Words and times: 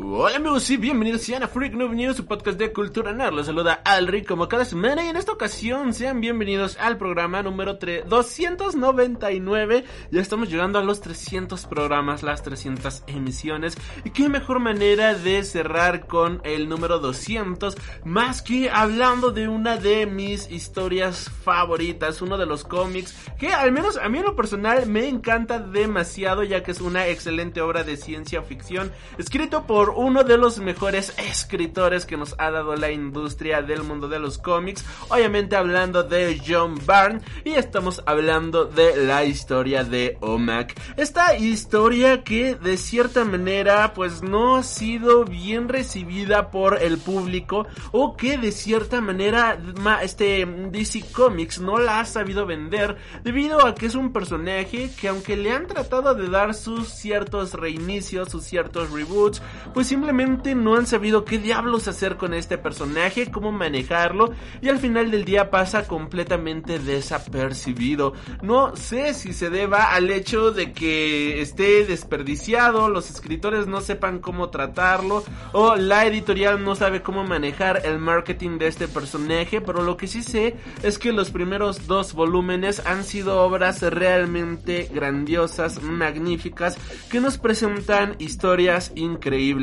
Hola 0.00 0.36
amigos 0.36 0.70
y 0.70 0.76
bienvenidos 0.76 1.28
a 1.28 1.48
Freak 1.48 1.74
Noob 1.74 1.92
News, 1.92 2.16
su 2.16 2.24
podcast 2.24 2.56
de 2.56 2.72
cultura 2.72 3.12
nerd. 3.12 3.34
Les 3.34 3.46
saluda 3.46 3.82
Alric 3.84 4.28
como 4.28 4.46
cada 4.46 4.64
semana 4.64 5.04
y 5.04 5.08
en 5.08 5.16
esta 5.16 5.32
ocasión 5.32 5.92
sean 5.92 6.20
bienvenidos 6.20 6.76
al 6.78 6.98
programa 6.98 7.42
número 7.42 7.74
299. 7.74 9.84
Ya 10.12 10.20
estamos 10.20 10.50
llegando 10.50 10.78
a 10.78 10.84
los 10.84 11.00
300 11.00 11.66
programas, 11.66 12.22
las 12.22 12.44
300 12.44 13.02
emisiones. 13.08 13.76
Y 14.04 14.10
qué 14.10 14.28
mejor 14.28 14.60
manera 14.60 15.14
de 15.14 15.42
cerrar 15.42 16.06
con 16.06 16.42
el 16.44 16.68
número 16.68 17.00
200 17.00 17.76
más 18.04 18.40
que 18.40 18.70
hablando 18.70 19.32
de 19.32 19.48
una 19.48 19.78
de 19.78 20.06
mis 20.06 20.48
historias 20.48 21.28
favoritas, 21.42 22.22
uno 22.22 22.38
de 22.38 22.46
los 22.46 22.62
cómics 22.62 23.16
que 23.36 23.52
al 23.52 23.72
menos 23.72 23.96
a 23.96 24.08
mí 24.08 24.18
en 24.18 24.24
lo 24.24 24.36
personal 24.36 24.86
me 24.86 25.08
encanta 25.08 25.58
demasiado 25.58 26.44
ya 26.44 26.62
que 26.62 26.70
es 26.70 26.80
una 26.80 27.08
excelente 27.08 27.60
obra 27.60 27.82
de 27.82 27.96
ciencia 27.96 28.42
ficción 28.42 28.92
escrito 29.18 29.66
por 29.66 29.87
uno 29.90 30.24
de 30.24 30.38
los 30.38 30.58
mejores 30.58 31.12
escritores 31.18 32.06
que 32.06 32.16
nos 32.16 32.34
ha 32.38 32.50
dado 32.50 32.76
la 32.76 32.90
industria 32.90 33.62
del 33.62 33.82
mundo 33.82 34.08
de 34.08 34.18
los 34.18 34.38
cómics. 34.38 34.84
Obviamente 35.08 35.56
hablando 35.56 36.02
de 36.02 36.40
John 36.46 36.74
Byrne 36.86 37.20
y 37.44 37.54
estamos 37.54 38.02
hablando 38.06 38.64
de 38.64 38.96
la 38.96 39.24
historia 39.24 39.84
de 39.84 40.16
Omak. 40.20 40.74
Esta 40.96 41.36
historia 41.36 42.24
que 42.24 42.54
de 42.54 42.76
cierta 42.76 43.24
manera 43.24 43.92
pues 43.94 44.22
no 44.22 44.56
ha 44.56 44.62
sido 44.62 45.24
bien 45.24 45.68
recibida 45.68 46.50
por 46.50 46.82
el 46.82 46.98
público 46.98 47.66
o 47.92 48.16
que 48.16 48.38
de 48.38 48.52
cierta 48.52 49.00
manera 49.00 49.58
este 50.02 50.46
DC 50.46 51.04
Comics 51.12 51.60
no 51.60 51.78
la 51.78 52.00
ha 52.00 52.04
sabido 52.04 52.46
vender 52.46 52.96
debido 53.24 53.64
a 53.64 53.74
que 53.74 53.86
es 53.86 53.94
un 53.94 54.12
personaje 54.12 54.90
que 54.98 55.08
aunque 55.08 55.36
le 55.36 55.52
han 55.52 55.66
tratado 55.66 56.14
de 56.14 56.28
dar 56.28 56.54
sus 56.54 56.88
ciertos 56.88 57.54
reinicios, 57.54 58.30
sus 58.30 58.44
ciertos 58.44 58.90
reboots, 58.90 59.42
pues 59.72 59.86
simplemente 59.86 60.54
no 60.54 60.76
han 60.76 60.86
sabido 60.86 61.24
qué 61.24 61.38
diablos 61.38 61.88
hacer 61.88 62.16
con 62.16 62.34
este 62.34 62.58
personaje, 62.58 63.30
cómo 63.30 63.52
manejarlo 63.52 64.32
y 64.60 64.68
al 64.68 64.78
final 64.78 65.10
del 65.10 65.24
día 65.24 65.50
pasa 65.50 65.86
completamente 65.86 66.78
desapercibido. 66.78 68.14
No 68.42 68.76
sé 68.76 69.14
si 69.14 69.32
se 69.32 69.50
deba 69.50 69.94
al 69.94 70.10
hecho 70.10 70.50
de 70.50 70.72
que 70.72 71.40
esté 71.40 71.84
desperdiciado, 71.84 72.88
los 72.88 73.10
escritores 73.10 73.66
no 73.66 73.80
sepan 73.80 74.20
cómo 74.20 74.50
tratarlo 74.50 75.24
o 75.52 75.76
la 75.76 76.06
editorial 76.06 76.64
no 76.64 76.74
sabe 76.74 77.02
cómo 77.02 77.24
manejar 77.24 77.82
el 77.84 77.98
marketing 77.98 78.58
de 78.58 78.68
este 78.68 78.88
personaje, 78.88 79.60
pero 79.60 79.82
lo 79.82 79.96
que 79.96 80.06
sí 80.06 80.22
sé 80.22 80.56
es 80.82 80.98
que 80.98 81.12
los 81.12 81.30
primeros 81.30 81.86
dos 81.86 82.14
volúmenes 82.14 82.84
han 82.86 83.04
sido 83.04 83.40
obras 83.42 83.82
realmente 83.82 84.90
grandiosas, 84.92 85.82
magníficas, 85.82 86.76
que 87.10 87.20
nos 87.20 87.38
presentan 87.38 88.16
historias 88.18 88.92
increíbles. 88.94 89.57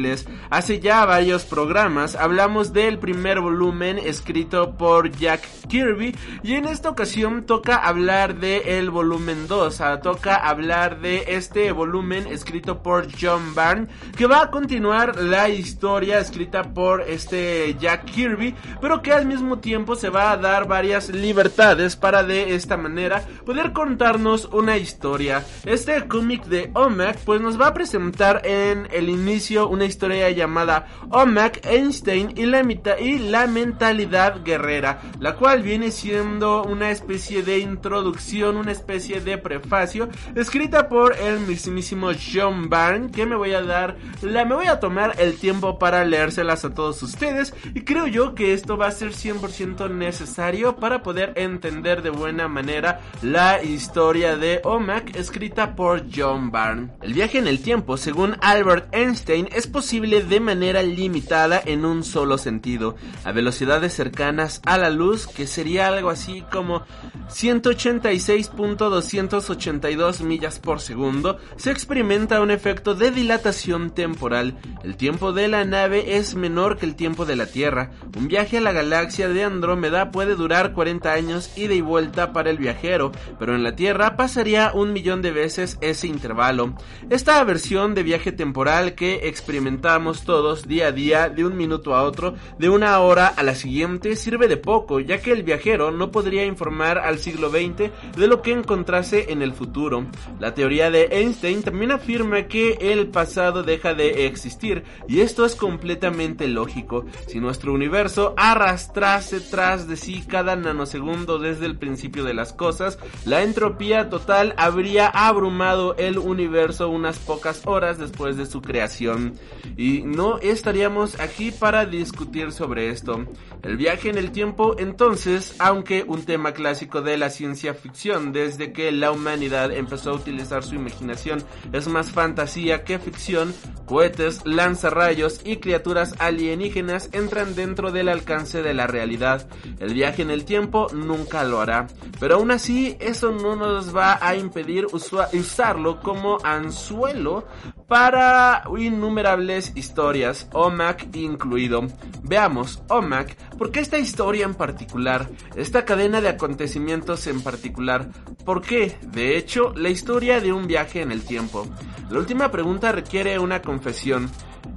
Hace 0.50 0.82
ya 0.82 1.06
varios 1.06 1.46
programas 1.46 2.16
hablamos 2.16 2.74
del 2.74 3.00
primer 3.00 3.40
volumen 3.40 3.98
escrito 3.98 4.76
por 4.76 5.10
Jack 5.10 5.42
Kirby 5.70 6.14
y 6.44 6.56
en 6.56 6.66
esta 6.66 6.90
ocasión 6.90 7.46
toca 7.46 7.78
hablar 7.78 8.36
de 8.36 8.78
el 8.78 8.90
volumen 8.90 9.48
2, 9.48 9.82
toca 10.04 10.36
hablar 10.36 11.00
de 11.00 11.24
este 11.30 11.72
volumen 11.72 12.28
escrito 12.28 12.84
por 12.84 13.08
John 13.18 13.56
Byrne 13.56 13.88
que 14.18 14.28
va 14.28 14.42
a 14.42 14.52
continuar 14.52 15.16
la 15.16 15.48
historia 15.48 16.20
escrita 16.20 16.74
por 16.74 17.02
este 17.02 17.76
Jack 17.80 18.04
Kirby, 18.04 18.54
pero 18.82 19.02
que 19.02 19.14
al 19.14 19.26
mismo 19.26 19.60
tiempo 19.60 19.96
se 19.96 20.10
va 20.10 20.32
a 20.32 20.38
dar 20.38 20.68
varias 20.68 21.08
libertades 21.08 21.96
para 21.96 22.24
de 22.24 22.54
esta 22.54 22.76
manera 22.76 23.26
poder 23.46 23.72
contarnos 23.72 24.50
una 24.52 24.76
historia. 24.76 25.46
Este 25.64 26.06
cómic 26.08 26.44
de 26.46 26.70
Omak 26.74 27.18
pues 27.20 27.40
nos 27.40 27.60
va 27.60 27.68
a 27.68 27.74
presentar 27.74 28.42
en 28.44 28.90
el 28.92 29.08
inicio 29.08 29.70
una 29.70 29.85
historia 29.86 30.06
historia 30.06 30.30
llamada 30.30 30.88
Omak 31.10 31.66
Einstein 31.66 32.34
y 32.36 32.46
la, 32.46 32.62
y 33.00 33.18
la 33.18 33.48
mentalidad 33.48 34.44
guerrera, 34.44 35.02
la 35.20 35.36
cual 35.36 35.64
viene 35.64 35.90
siendo 35.90 36.64
una 36.64 36.92
especie 36.92 37.42
de 37.42 37.58
introducción, 37.58 38.58
una 38.58 38.72
especie 38.72 39.20
de 39.22 39.40
prefacio, 39.40 40.10
escrita 40.36 40.90
por 40.90 41.16
el 41.18 41.40
mismísimo 41.40 42.12
John 42.14 42.70
Byrne, 42.70 43.10
que 43.10 43.26
me 43.26 43.36
voy 43.36 43.54
a 43.54 43.64
dar, 43.64 43.98
la, 44.22 44.46
me 44.46 44.54
voy 44.54 44.68
a 44.68 44.80
tomar 44.80 45.16
el 45.18 45.38
tiempo 45.38 45.80
para 45.80 46.06
leérselas 46.06 46.66
a 46.66 46.74
todos 46.76 47.02
ustedes, 47.02 47.54
y 47.74 47.82
creo 47.82 48.06
yo 48.06 48.36
que 48.36 48.54
esto 48.54 48.78
va 48.78 48.88
a 48.88 48.92
ser 48.92 49.12
100% 49.12 49.90
necesario 49.90 50.76
para 50.76 51.02
poder 51.02 51.34
entender 51.36 52.04
de 52.04 52.12
buena 52.12 52.48
manera 52.48 53.02
la 53.24 53.64
historia 53.64 54.38
de 54.38 54.62
Omak, 54.64 55.16
escrita 55.16 55.76
por 55.76 56.04
John 56.14 56.52
Byrne. 56.52 56.90
El 57.02 57.14
viaje 57.14 57.40
en 57.40 57.48
el 57.48 57.64
tiempo, 57.64 57.98
según 57.98 58.36
Albert 58.42 58.94
Einstein, 58.94 59.50
es 59.52 59.68
posible 59.76 60.24
de 60.24 60.40
manera 60.40 60.82
limitada 60.84 61.62
en 61.66 61.84
un 61.84 62.06
solo 62.06 62.38
sentido, 62.38 62.96
a 63.26 63.34
velocidades 63.34 63.92
cercanas 63.92 64.62
a 64.66 64.78
la 64.78 64.90
luz, 64.90 65.28
que 65.28 65.48
sería 65.48 65.90
algo 65.90 66.10
así 66.10 66.46
como 66.50 66.84
186.282 67.28 70.22
millas 70.22 70.60
por 70.60 70.80
segundo, 70.80 71.40
se 71.58 71.72
experimenta 71.72 72.40
un 72.40 72.52
efecto 72.52 72.96
de 72.96 73.12
dilatación 73.12 73.90
temporal. 73.90 74.56
El 74.86 74.96
tiempo 74.96 75.34
de 75.34 75.50
la 75.50 75.66
nave 75.66 76.16
es 76.16 76.36
menor 76.36 76.78
que 76.78 76.86
el 76.86 76.96
tiempo 76.96 77.26
de 77.26 77.36
la 77.36 77.48
Tierra. 77.48 77.92
Un 78.16 78.30
viaje 78.30 78.60
a 78.60 78.62
la 78.62 78.72
galaxia 78.72 79.28
de 79.28 79.44
Andrómeda 79.44 80.12
puede 80.12 80.36
durar 80.36 80.72
40 80.72 81.12
años 81.12 81.52
ida 81.58 81.74
y 81.74 81.82
vuelta 81.82 82.32
para 82.32 82.50
el 82.50 82.60
viajero, 82.60 83.12
pero 83.40 83.56
en 83.56 83.64
la 83.64 83.76
Tierra 83.76 84.16
pasaría 84.16 84.72
un 84.74 84.94
millón 84.94 85.22
de 85.22 85.32
veces 85.32 85.78
ese 85.82 86.08
intervalo. 86.08 86.76
Esta 87.10 87.44
versión 87.44 87.94
de 87.94 88.04
viaje 88.04 88.32
temporal 88.32 88.96
que 88.96 89.28
experimentamos 89.66 90.26
todos 90.26 90.68
día 90.68 90.88
a 90.88 90.92
día, 90.92 91.28
de 91.28 91.44
un 91.44 91.58
minuto 91.58 91.96
a 91.96 92.04
otro, 92.04 92.36
de 92.60 92.70
una 92.70 93.00
hora 93.00 93.26
a 93.26 93.42
la 93.42 93.56
siguiente, 93.56 94.16
sirve 94.16 94.48
de 94.48 94.58
poco, 94.58 95.00
ya 95.00 95.24
que 95.24 95.32
el 95.32 95.42
viajero 95.42 95.90
no 95.90 96.12
podría 96.12 96.46
informar 96.46 97.00
al 97.00 97.18
siglo 97.18 97.50
XX 97.50 97.90
de 98.16 98.28
lo 98.28 98.44
que 98.44 98.52
encontrase 98.52 99.32
en 99.32 99.42
el 99.42 99.54
futuro. 99.54 100.06
La 100.40 100.54
teoría 100.54 100.92
de 100.92 101.08
Einstein 101.10 101.64
también 101.64 101.92
afirma 101.92 102.44
que 102.44 102.78
el 102.80 103.08
pasado 103.08 103.64
deja 103.64 103.96
de 103.96 104.28
existir, 104.28 104.84
y 105.08 105.22
esto 105.22 105.46
es 105.46 105.56
completamente 105.56 106.48
lógico. 106.48 107.06
Si 107.26 107.40
nuestro 107.40 107.74
universo 107.74 108.36
arrastrase 108.38 109.40
tras 109.40 109.88
de 109.88 109.98
sí 109.98 110.24
cada 110.28 110.56
nanosegundo 110.56 111.40
desde 111.40 111.66
el 111.66 111.80
principio 111.80 112.24
de 112.24 112.36
las 112.36 112.54
cosas, 112.54 113.00
la 113.26 113.42
entropía 113.42 114.10
total 114.10 114.54
habría 114.58 115.08
abrumado 115.08 115.96
el 115.98 116.20
universo 116.20 116.88
unas 116.88 117.18
pocas 117.18 117.64
horas 117.66 117.98
después 117.98 118.38
de 118.38 118.46
su 118.46 118.62
creación 118.62 119.34
y 119.78 120.02
no 120.04 120.40
estaríamos 120.40 121.20
aquí 121.20 121.52
para 121.52 121.86
discutir 121.86 122.52
sobre 122.52 122.90
esto. 122.90 123.26
El 123.64 123.78
viaje 123.78 124.10
en 124.10 124.18
el 124.18 124.32
tiempo 124.32 124.76
entonces, 124.78 125.56
aunque 125.60 126.04
un 126.08 126.24
tema 126.24 126.54
clásico 126.54 127.02
de 127.02 127.18
la 127.18 127.30
ciencia 127.30 127.74
ficción 127.74 128.32
desde 128.32 128.72
que 128.74 128.92
la 128.92 129.12
humanidad 129.12 129.72
empezó 129.72 130.12
a 130.12 130.16
utilizar 130.16 130.64
su 130.64 130.76
imaginación, 130.76 131.44
es 131.74 131.88
más 131.88 132.12
fantasía 132.12 132.84
que 132.84 133.00
ficción, 133.00 133.54
cohetes, 133.86 134.46
lanzarrayos 134.46 135.42
y 135.44 135.58
criaturas 135.58 136.16
alienígenas 136.20 137.10
entran 137.12 137.56
dentro 137.56 137.92
del 137.92 138.10
alcance 138.10 138.62
de 138.62 138.74
la 138.74 138.88
realidad. 138.88 139.48
El 139.80 139.94
viaje 139.94 140.22
en 140.22 140.32
el 140.32 140.46
tiempo 140.46 140.88
nunca 140.94 141.44
lo 141.44 141.62
hará. 141.62 141.88
Pero 142.20 142.36
aún 142.36 142.52
así, 142.52 142.96
eso 143.00 143.32
no 143.32 143.56
nos 143.56 143.96
va 143.96 144.18
a 144.22 144.36
impedir 144.36 144.88
usarlo 144.92 146.00
como 146.02 146.38
anzuelo 146.44 147.46
para 147.88 148.64
innumerables 148.78 149.45
historias, 149.76 150.50
OMAC 150.54 151.16
incluido. 151.16 151.88
Veamos, 152.24 152.82
OMAC, 152.90 153.36
¿por 153.58 153.72
qué 153.72 153.80
esta 153.80 153.98
historia 153.98 154.46
en 154.46 154.56
particular? 154.56 155.30
Esta 155.56 155.86
cadena 155.86 156.22
de 156.22 156.30
acontecimientos 156.30 157.28
en 157.28 157.42
particular. 157.42 158.10
¿Por 158.44 158.62
qué? 158.62 158.98
De 159.12 159.38
hecho, 159.38 159.74
la 159.76 159.90
historia 159.90 160.40
de 160.42 160.52
un 160.52 160.68
viaje 160.68 161.02
en 161.02 161.12
el 161.12 161.24
tiempo. 161.24 161.68
La 162.10 162.20
última 162.20 162.52
pregunta 162.52 162.92
requiere 162.92 163.40
una 163.40 163.62
confesión. 163.62 164.30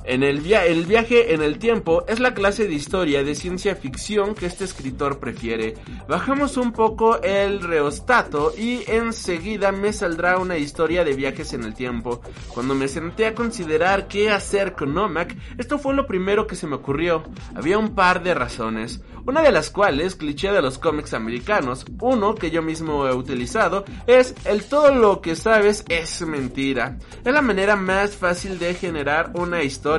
En 0.05 0.23
el, 0.23 0.51
el, 0.53 0.87
viaje 0.87 1.35
en 1.35 1.43
el 1.43 1.59
tiempo 1.59 2.05
es 2.09 2.19
la 2.19 2.35
clase 2.35 2.67
de 2.67 2.75
historia 2.75 3.23
de 3.23 3.35
ciencia 3.35 3.77
ficción 3.77 4.35
que 4.35 4.47
este 4.47 4.65
escritor 4.65 5.19
prefiere. 5.19 5.75
Bajamos 6.09 6.57
un 6.57 6.73
poco 6.73 7.21
el 7.23 7.61
reostato 7.61 8.53
y 8.57 8.83
enseguida 8.87 9.73
me 9.73 9.93
saldrá 9.93 10.39
una 10.39 10.57
historia 10.57 11.05
de 11.05 11.15
viajes 11.15 11.53
en 11.53 11.65
el 11.65 11.75
tiempo. 11.75 12.23
Cuando 12.49 12.75
me 12.75 12.89
senté 12.89 13.27
a 13.27 13.35
considerar 13.35 14.09
qué 14.09 14.31
hacer 14.31 14.73
con 14.73 14.95
Nomak, 14.95 15.37
esto 15.59 15.79
fue 15.79 15.95
lo 15.95 16.07
primero 16.07 16.47
que 16.47 16.57
se 16.57 16.67
me 16.67 16.77
ocurrió. 16.77 17.25
Había 17.55 17.79
un 17.79 17.95
par 17.95 18.23
de 18.23 18.35
razones 18.35 19.03
una 19.29 19.43
de 19.43 19.53
las 19.53 19.69
cuales, 19.69 20.15
cliché 20.15 20.51
de 20.51 20.63
los 20.63 20.79
cómics 20.79 21.13
americanos, 21.13 21.85
uno 22.01 22.35
que 22.35 22.51
yo 22.51 22.63
mismo 22.63 23.07
he 23.07 23.15
utilizado, 23.15 23.85
es 24.07 24.35
el 24.47 24.65
todo 24.65 24.95
lo 24.95 25.21
que 25.21 25.37
sabes 25.37 25.85
es 25.91 26.23
mentira. 26.23 26.97
Es 27.27 27.35
la 27.35 27.43
manera 27.43 27.77
más 27.77 28.17
fácil 28.17 28.59
de 28.59 28.73
generar 28.73 29.33
una 29.35 29.63
historia, 29.63 29.98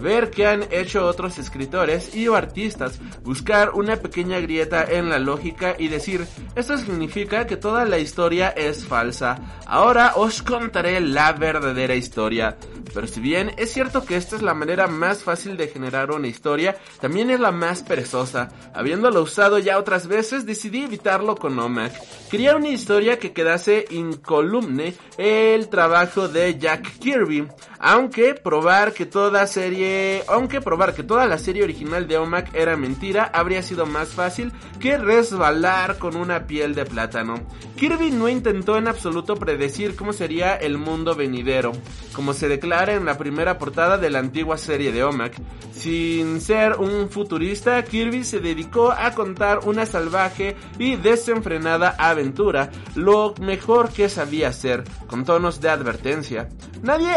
ver 0.00 0.30
qué 0.30 0.46
han 0.46 0.64
hecho 0.70 1.06
otros 1.06 1.38
escritores 1.38 2.14
y 2.14 2.28
artistas, 2.28 3.00
buscar 3.22 3.70
una 3.74 3.96
pequeña 3.96 4.38
grieta 4.40 4.84
en 4.84 5.08
la 5.08 5.18
lógica 5.18 5.74
y 5.78 5.88
decir, 5.88 6.26
esto 6.54 6.76
significa 6.76 7.46
que 7.46 7.56
toda 7.56 7.84
la 7.84 7.98
historia 7.98 8.50
es 8.50 8.84
falsa. 8.84 9.60
Ahora 9.66 10.12
os 10.16 10.42
contaré 10.42 11.00
la 11.00 11.32
verdadera 11.32 11.94
historia. 11.94 12.56
Pero 12.94 13.06
si 13.06 13.20
bien 13.20 13.52
es 13.58 13.72
cierto 13.72 14.04
que 14.04 14.16
esta 14.16 14.36
es 14.36 14.42
la 14.42 14.54
manera 14.54 14.86
más 14.86 15.22
fácil 15.22 15.56
de 15.56 15.68
generar 15.68 16.10
una 16.10 16.26
historia, 16.26 16.76
también 17.00 17.30
es 17.30 17.40
la 17.40 17.52
más 17.52 17.82
perezosa. 17.82 18.48
Habiéndolo 18.74 19.22
usado 19.22 19.58
ya 19.58 19.78
otras 19.78 20.06
veces, 20.06 20.46
decidí 20.46 20.84
evitarlo 20.84 21.36
con 21.36 21.58
OMAC. 21.58 21.92
Quería 22.30 22.56
una 22.56 22.68
historia 22.68 23.18
que 23.18 23.32
quedase 23.32 23.84
incolumne 23.90 24.94
el 25.16 25.68
trabajo 25.68 26.28
de 26.28 26.58
Jack 26.58 26.98
Kirby, 26.98 27.46
aunque 27.78 28.34
probar 28.34 28.92
que 28.92 29.06
toda 29.28 29.46
serie, 29.46 30.24
aunque 30.26 30.62
probar 30.62 30.94
que 30.94 31.02
toda 31.02 31.26
la 31.26 31.36
serie 31.36 31.62
original 31.62 32.08
de 32.08 32.16
OMAC 32.16 32.54
era 32.54 32.78
mentira, 32.78 33.30
habría 33.34 33.60
sido 33.62 33.84
más 33.84 34.08
fácil 34.08 34.54
que 34.80 34.96
resbalar 34.96 35.98
con 35.98 36.16
una 36.16 36.46
piel 36.46 36.74
de 36.74 36.86
plátano. 36.86 37.34
Kirby 37.76 38.10
no 38.10 38.30
intentó 38.30 38.78
en 38.78 38.88
absoluto 38.88 39.36
predecir 39.36 39.96
cómo 39.96 40.14
sería 40.14 40.56
el 40.56 40.78
mundo 40.78 41.14
venidero, 41.14 41.72
como 42.14 42.32
se 42.32 42.48
declara 42.48 42.94
en 42.94 43.04
la 43.04 43.18
primera 43.18 43.58
portada 43.58 43.98
de 43.98 44.08
la 44.08 44.20
antigua 44.20 44.56
serie 44.56 44.92
de 44.92 45.04
OMAC. 45.04 45.34
Sin 45.72 46.40
ser 46.40 46.76
un 46.80 47.10
futurista, 47.10 47.84
Kirby 47.84 48.24
se 48.24 48.40
dedicó 48.40 48.90
a 48.90 49.12
contar 49.12 49.60
una 49.66 49.84
salvaje 49.84 50.56
y 50.78 50.96
desenfrenada 50.96 51.94
aventura, 51.98 52.70
lo 52.94 53.34
mejor 53.40 53.90
que 53.90 54.08
sabía 54.08 54.48
hacer, 54.48 54.84
con 55.06 55.24
tonos 55.24 55.60
de 55.60 55.68
advertencia. 55.68 56.48
Nadie, 56.82 57.10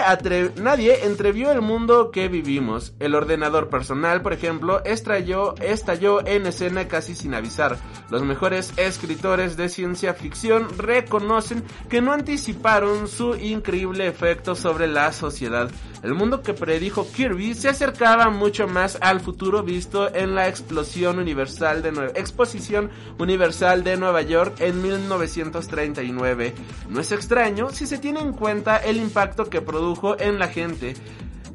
nadie 0.58 1.06
entrevió 1.06 1.52
el 1.52 1.62
mundo 1.62 2.01
que 2.10 2.28
vivimos. 2.28 2.96
El 3.00 3.14
ordenador 3.14 3.70
personal, 3.70 4.24
por 4.24 4.34
ejemplo, 4.34 4.84
estalló, 4.84 5.54
estalló 5.58 6.26
en 6.26 6.48
escena 6.48 6.88
casi 6.88 7.14
sin 7.14 7.36
avisar. 7.36 7.78
Los 8.10 8.24
mejores 8.24 8.74
escritores 8.78 9.58
de 9.58 9.70
ciencia 9.70 10.16
ficción 10.16 10.68
reconocen 10.78 11.64
que 11.90 12.02
no 12.02 12.14
anticiparon 12.14 13.08
su 13.08 13.36
increíble 13.36 14.08
efecto 14.08 14.56
sobre 14.56 14.88
la 14.88 15.12
sociedad. 15.14 15.70
El 16.02 16.16
mundo 16.16 16.42
que 16.42 16.56
predijo 16.56 17.08
Kirby 17.12 17.54
se 17.54 17.70
acercaba 17.70 18.32
mucho 18.32 18.68
más 18.68 18.98
al 19.02 19.20
futuro 19.20 19.62
visto 19.62 20.14
en 20.16 20.34
la 20.34 20.48
explosión 20.48 21.20
universal 21.20 21.84
de 21.84 21.92
exposición 22.16 22.90
universal 23.20 23.84
de 23.84 23.98
Nueva 23.98 24.24
York 24.24 24.56
en 24.60 24.82
1939. 24.82 26.56
No 26.90 27.00
es 27.00 27.12
extraño 27.12 27.70
si 27.70 27.86
se 27.86 28.00
tiene 28.00 28.22
en 28.22 28.34
cuenta 28.34 28.78
el 28.78 28.98
impacto 28.98 29.46
que 29.50 29.62
produjo 29.62 30.20
en 30.20 30.40
la 30.40 30.48
gente 30.48 30.96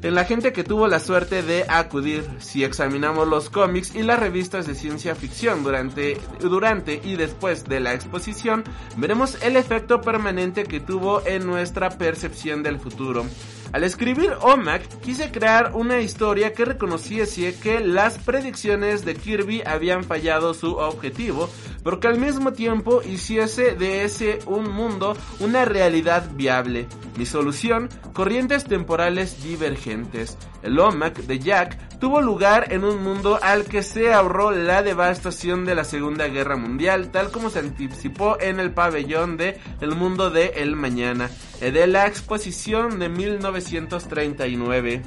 en 0.01 0.15
la 0.15 0.25
gente 0.25 0.53
que 0.53 0.63
tuvo 0.63 0.87
la 0.87 0.99
suerte 0.99 1.43
de 1.43 1.65
acudir. 1.67 2.23
Si 2.39 2.63
examinamos 2.63 3.27
los 3.27 3.49
cómics 3.49 3.95
y 3.95 4.03
las 4.03 4.19
revistas 4.19 4.67
de 4.67 4.75
ciencia 4.75 5.15
ficción 5.15 5.63
durante, 5.63 6.17
durante 6.39 7.01
y 7.03 7.15
después 7.15 7.65
de 7.65 7.79
la 7.79 7.93
exposición, 7.93 8.63
veremos 8.97 9.41
el 9.43 9.55
efecto 9.55 10.01
permanente 10.01 10.63
que 10.63 10.79
tuvo 10.79 11.25
en 11.25 11.45
nuestra 11.45 11.89
percepción 11.89 12.63
del 12.63 12.79
futuro. 12.79 13.25
Al 13.73 13.83
escribir 13.83 14.31
OMAC, 14.41 15.01
quise 15.01 15.29
crear 15.29 15.71
una 15.75 15.99
historia 15.99 16.53
que 16.53 16.63
reconociese 16.63 17.53
que 17.59 17.81
las 17.81 18.17
predicciones 18.17 19.03
de 19.03 19.15
Kirby 19.15 19.61
habían 19.65 20.05
fallado 20.05 20.53
su 20.53 20.77
objetivo, 20.77 21.49
pero 21.83 21.99
que 21.99 22.07
al 22.07 22.17
mismo 22.17 22.53
tiempo 22.53 23.01
hiciese 23.03 23.75
de 23.75 24.05
ese 24.05 24.39
un 24.45 24.71
mundo 24.71 25.17
una 25.39 25.65
realidad 25.65 26.29
viable. 26.33 26.87
Mi 27.17 27.25
solución, 27.25 27.89
corrientes 28.13 28.63
temporales 28.63 29.43
divergentes. 29.43 30.37
El 30.63 30.79
OMAC 30.79 31.17
de 31.23 31.39
Jack 31.39 31.99
tuvo 31.99 32.21
lugar 32.21 32.71
en 32.71 32.83
un 32.83 33.03
mundo 33.03 33.39
al 33.41 33.65
que 33.65 33.83
se 33.83 34.13
ahorró 34.13 34.51
la 34.51 34.81
devastación 34.81 35.65
de 35.65 35.75
la 35.75 35.83
Segunda 35.83 36.27
Guerra 36.27 36.55
Mundial, 36.55 37.11
tal 37.11 37.31
como 37.31 37.49
se 37.49 37.59
anticipó 37.59 38.37
en 38.39 38.59
el 38.59 38.71
pabellón 38.71 39.37
de 39.37 39.59
El 39.81 39.95
Mundo 39.95 40.29
de 40.29 40.53
El 40.57 40.75
Mañana, 40.75 41.29
de 41.59 41.87
la 41.87 42.07
exposición 42.07 42.99
de 42.99 43.09
1939. 43.09 45.01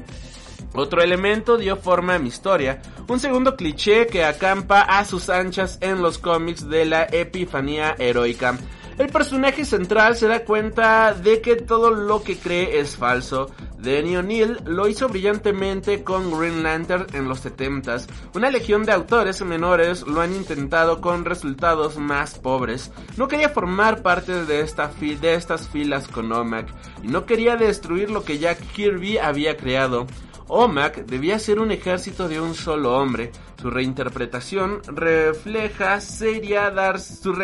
Otro 0.73 1.03
elemento 1.03 1.57
dio 1.57 1.77
forma 1.77 2.15
a 2.15 2.19
mi 2.19 2.29
historia, 2.29 2.81
un 3.09 3.19
segundo 3.19 3.57
cliché 3.57 4.07
que 4.07 4.25
acampa 4.25 4.83
a 4.83 5.05
sus 5.05 5.29
anchas 5.29 5.79
en 5.81 6.01
los 6.01 6.19
cómics 6.19 6.69
de 6.69 6.85
la 6.85 7.05
epifanía 7.05 7.97
heroica. 7.99 8.57
El 9.01 9.09
personaje 9.09 9.65
central 9.65 10.15
se 10.15 10.29
da 10.29 10.45
cuenta 10.45 11.15
de 11.15 11.41
que 11.41 11.57
todo 11.57 11.91
lo 11.91 12.23
que 12.23 12.37
cree 12.37 12.81
es 12.81 12.99
falso. 12.99 13.51
Denny 13.79 14.19
O'Neill 14.19 14.59
lo 14.67 14.89
hizo 14.89 15.09
brillantemente 15.09 16.05
con 16.05 16.39
Green 16.39 16.63
Lantern 16.63 17.07
en 17.15 17.27
los 17.27 17.43
70s. 17.43 18.07
Una 18.35 18.51
legión 18.51 18.85
de 18.85 18.93
autores 18.93 19.43
menores 19.43 20.03
lo 20.03 20.21
han 20.21 20.35
intentado 20.35 21.01
con 21.01 21.25
resultados 21.25 21.97
más 21.97 22.39
pobres. 22.39 22.93
No 23.17 23.27
quería 23.27 23.49
formar 23.49 24.03
parte 24.03 24.45
de 24.45 24.61
estas 24.61 25.67
filas 25.69 26.07
con 26.07 26.31
OMAC 26.31 26.69
y 27.03 27.07
no 27.07 27.25
quería 27.25 27.57
destruir 27.57 28.11
lo 28.11 28.23
que 28.23 28.39
Jack 28.39 28.59
Kirby 28.75 29.17
había 29.17 29.57
creado. 29.57 30.09
OMAC 30.51 31.07
debía 31.07 31.39
ser 31.39 31.61
un 31.61 31.71
ejército 31.71 32.29
de 32.29 32.41
un 32.41 32.55
solo 32.55 32.97
hombre. 32.97 33.31
Su 33.61 33.71
reinterpretación 33.71 34.83
refleja 34.87 36.01
sería 36.01 36.71
dar 36.71 36.99
su, 36.99 37.35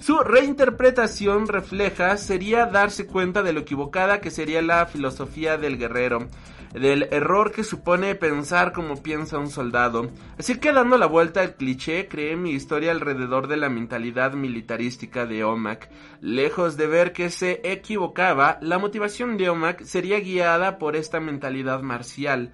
su 0.00 0.18
reinterpretación 0.20 1.48
refleja 1.48 2.16
sería 2.16 2.66
darse 2.66 3.06
cuenta 3.06 3.42
de 3.42 3.52
lo 3.52 3.60
equivocada 3.60 4.20
que 4.20 4.30
sería 4.30 4.62
la 4.62 4.86
filosofía 4.86 5.58
del 5.58 5.76
guerrero 5.76 6.28
del 6.72 7.08
error 7.10 7.52
que 7.52 7.64
supone 7.64 8.14
pensar 8.14 8.72
como 8.72 9.02
piensa 9.02 9.38
un 9.38 9.50
soldado. 9.50 10.10
Así 10.38 10.58
que 10.58 10.72
dando 10.72 10.96
la 10.96 11.06
vuelta 11.06 11.40
al 11.40 11.54
cliché, 11.54 12.08
creé 12.08 12.36
mi 12.36 12.52
historia 12.52 12.92
alrededor 12.92 13.46
de 13.46 13.56
la 13.56 13.68
mentalidad 13.68 14.32
militarística 14.32 15.26
de 15.26 15.44
Omak. 15.44 15.90
Lejos 16.20 16.76
de 16.76 16.86
ver 16.86 17.12
que 17.12 17.30
se 17.30 17.60
equivocaba, 17.64 18.58
la 18.62 18.78
motivación 18.78 19.36
de 19.36 19.50
Omak 19.50 19.82
sería 19.82 20.20
guiada 20.20 20.78
por 20.78 20.96
esta 20.96 21.20
mentalidad 21.20 21.82
marcial. 21.82 22.51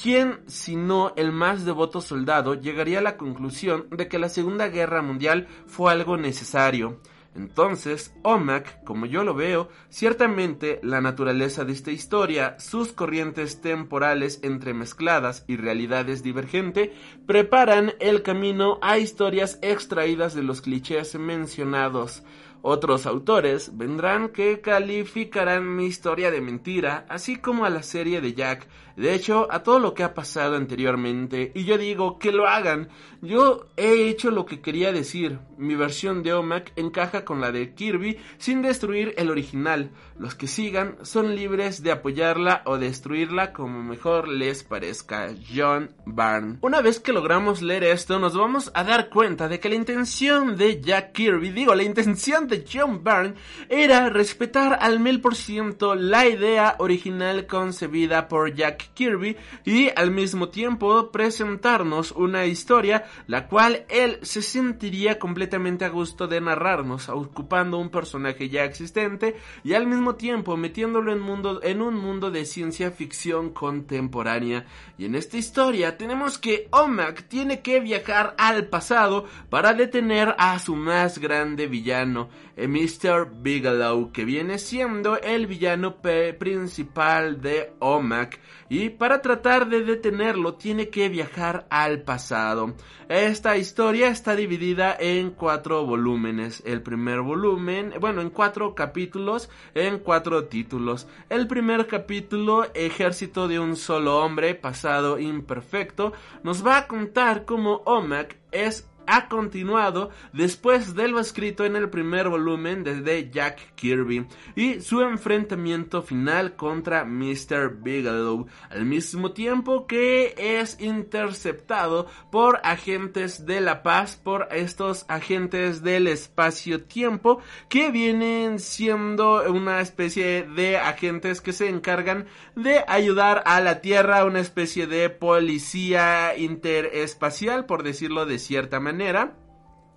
¿Quién, 0.00 0.40
si 0.46 0.76
no 0.76 1.12
el 1.16 1.30
más 1.32 1.64
devoto 1.64 2.00
soldado, 2.00 2.54
llegaría 2.54 2.98
a 2.98 3.02
la 3.02 3.16
conclusión 3.16 3.86
de 3.90 4.08
que 4.08 4.18
la 4.18 4.28
Segunda 4.28 4.68
Guerra 4.68 5.02
Mundial 5.02 5.46
fue 5.66 5.92
algo 5.92 6.16
necesario? 6.16 7.00
Entonces, 7.36 8.14
Omak, 8.22 8.84
como 8.84 9.06
yo 9.06 9.24
lo 9.24 9.34
veo, 9.34 9.68
ciertamente 9.88 10.78
la 10.82 11.00
naturaleza 11.00 11.64
de 11.64 11.72
esta 11.72 11.90
historia, 11.90 12.56
sus 12.60 12.92
corrientes 12.92 13.60
temporales 13.60 14.40
entremezcladas 14.42 15.44
y 15.48 15.56
realidades 15.56 16.22
divergentes, 16.22 16.90
preparan 17.26 17.94
el 17.98 18.22
camino 18.22 18.78
a 18.82 18.98
historias 18.98 19.58
extraídas 19.62 20.34
de 20.34 20.42
los 20.42 20.60
clichés 20.60 21.16
mencionados. 21.16 22.22
Otros 22.66 23.04
autores 23.04 23.76
vendrán 23.76 24.30
que 24.30 24.62
calificarán 24.62 25.76
mi 25.76 25.84
historia 25.84 26.30
de 26.30 26.40
mentira, 26.40 27.04
así 27.10 27.36
como 27.36 27.66
a 27.66 27.70
la 27.70 27.82
serie 27.82 28.22
de 28.22 28.32
Jack. 28.32 28.66
De 28.96 29.14
hecho, 29.14 29.48
a 29.50 29.62
todo 29.62 29.80
lo 29.80 29.92
que 29.94 30.04
ha 30.04 30.14
pasado 30.14 30.56
anteriormente, 30.56 31.50
y 31.54 31.64
yo 31.64 31.78
digo 31.78 32.18
que 32.18 32.30
lo 32.30 32.46
hagan, 32.46 32.88
yo 33.22 33.66
he 33.76 34.08
hecho 34.08 34.30
lo 34.30 34.46
que 34.46 34.60
quería 34.60 34.92
decir. 34.92 35.38
Mi 35.58 35.74
versión 35.74 36.22
de 36.22 36.32
OMAC 36.32 36.72
encaja 36.76 37.24
con 37.24 37.40
la 37.40 37.50
de 37.50 37.74
Kirby 37.74 38.18
sin 38.38 38.62
destruir 38.62 39.14
el 39.16 39.30
original. 39.30 39.90
Los 40.18 40.34
que 40.34 40.46
sigan 40.46 40.96
son 41.02 41.34
libres 41.34 41.82
de 41.82 41.90
apoyarla 41.90 42.62
o 42.66 42.78
destruirla 42.78 43.52
como 43.52 43.82
mejor 43.82 44.28
les 44.28 44.62
parezca. 44.62 45.34
John 45.54 45.90
Byrne. 46.06 46.58
Una 46.60 46.80
vez 46.80 47.00
que 47.00 47.12
logramos 47.12 47.62
leer 47.62 47.84
esto, 47.84 48.18
nos 48.18 48.36
vamos 48.36 48.70
a 48.74 48.84
dar 48.84 49.08
cuenta 49.08 49.48
de 49.48 49.58
que 49.58 49.68
la 49.68 49.74
intención 49.74 50.56
de 50.56 50.80
Jack 50.80 51.12
Kirby, 51.12 51.50
digo, 51.50 51.74
la 51.74 51.82
intención 51.82 52.46
de 52.46 52.64
John 52.70 53.02
Byrne 53.02 53.34
era 53.68 54.08
respetar 54.08 54.78
al 54.80 55.00
mil 55.00 55.20
por 55.20 55.34
ciento 55.34 55.94
la 55.94 56.28
idea 56.28 56.76
original 56.78 57.46
concebida 57.46 58.28
por 58.28 58.54
Jack 58.54 58.83
Kirby 58.92 59.36
y 59.64 59.90
al 59.96 60.10
mismo 60.10 60.48
tiempo 60.48 61.10
presentarnos 61.10 62.12
una 62.12 62.46
historia 62.46 63.04
la 63.26 63.48
cual 63.48 63.84
él 63.88 64.18
se 64.22 64.42
sentiría 64.42 65.18
completamente 65.18 65.84
a 65.84 65.88
gusto 65.88 66.26
de 66.26 66.40
narrarnos, 66.40 67.08
ocupando 67.08 67.78
un 67.78 67.90
personaje 67.90 68.48
ya 68.48 68.64
existente 68.64 69.36
y 69.62 69.74
al 69.74 69.86
mismo 69.86 70.16
tiempo 70.16 70.56
metiéndolo 70.56 71.12
en, 71.12 71.20
mundo, 71.20 71.60
en 71.62 71.80
un 71.80 71.96
mundo 71.96 72.30
de 72.30 72.44
ciencia 72.44 72.90
ficción 72.90 73.50
contemporánea. 73.50 74.66
Y 74.98 75.06
en 75.06 75.14
esta 75.14 75.36
historia 75.36 75.96
tenemos 75.96 76.38
que 76.38 76.68
Omak 76.70 77.28
tiene 77.28 77.60
que 77.60 77.80
viajar 77.80 78.34
al 78.38 78.66
pasado 78.66 79.26
para 79.50 79.74
detener 79.74 80.34
a 80.38 80.58
su 80.58 80.76
más 80.76 81.18
grande 81.18 81.66
villano, 81.66 82.28
eh, 82.56 82.68
Mr. 82.68 83.30
Bigelow, 83.40 84.12
que 84.12 84.24
viene 84.24 84.58
siendo 84.58 85.20
el 85.20 85.46
villano 85.46 85.96
principal 86.38 87.40
de 87.40 87.72
Omak 87.80 88.38
y 88.74 88.90
para 88.90 89.22
tratar 89.22 89.68
de 89.68 89.84
detenerlo 89.84 90.54
tiene 90.54 90.88
que 90.88 91.08
viajar 91.08 91.64
al 91.70 92.02
pasado. 92.02 92.74
Esta 93.08 93.56
historia 93.56 94.08
está 94.08 94.34
dividida 94.34 94.96
en 94.98 95.30
cuatro 95.30 95.86
volúmenes. 95.86 96.60
El 96.66 96.82
primer 96.82 97.20
volumen, 97.20 97.94
bueno, 98.00 98.20
en 98.20 98.30
cuatro 98.30 98.74
capítulos, 98.74 99.48
en 99.74 100.00
cuatro 100.00 100.46
títulos. 100.46 101.06
El 101.28 101.46
primer 101.46 101.86
capítulo, 101.86 102.66
Ejército 102.74 103.46
de 103.46 103.60
un 103.60 103.76
solo 103.76 104.18
hombre, 104.18 104.56
pasado 104.56 105.20
imperfecto, 105.20 106.12
nos 106.42 106.66
va 106.66 106.78
a 106.78 106.88
contar 106.88 107.44
cómo 107.44 107.82
Omak 107.84 108.36
es 108.50 108.88
ha 109.06 109.28
continuado 109.28 110.10
después 110.32 110.94
de 110.94 111.08
lo 111.08 111.20
escrito 111.20 111.64
en 111.64 111.76
el 111.76 111.90
primer 111.90 112.28
volumen 112.28 112.84
de 112.84 113.30
Jack 113.30 113.74
Kirby 113.74 114.26
y 114.56 114.80
su 114.80 115.02
enfrentamiento 115.02 116.02
final 116.02 116.56
contra 116.56 117.04
Mr. 117.04 117.76
Bigelow, 117.82 118.46
al 118.70 118.84
mismo 118.84 119.32
tiempo 119.32 119.86
que 119.86 120.34
es 120.36 120.80
interceptado 120.80 122.06
por 122.30 122.60
agentes 122.64 123.46
de 123.46 123.60
la 123.60 123.82
paz, 123.82 124.16
por 124.22 124.48
estos 124.50 125.04
agentes 125.08 125.82
del 125.82 126.06
espacio-tiempo 126.06 127.40
que 127.68 127.90
vienen 127.90 128.58
siendo 128.58 129.50
una 129.50 129.80
especie 129.80 130.42
de 130.42 130.78
agentes 130.78 131.40
que 131.40 131.52
se 131.52 131.68
encargan 131.68 132.26
de 132.56 132.84
ayudar 132.86 133.42
a 133.46 133.60
la 133.60 133.80
Tierra, 133.80 134.24
una 134.24 134.40
especie 134.40 134.86
de 134.86 135.10
policía 135.10 136.36
interespacial, 136.36 137.66
por 137.66 137.82
decirlo 137.82 138.26
de 138.26 138.38
cierta 138.38 138.80
manera 138.94 139.34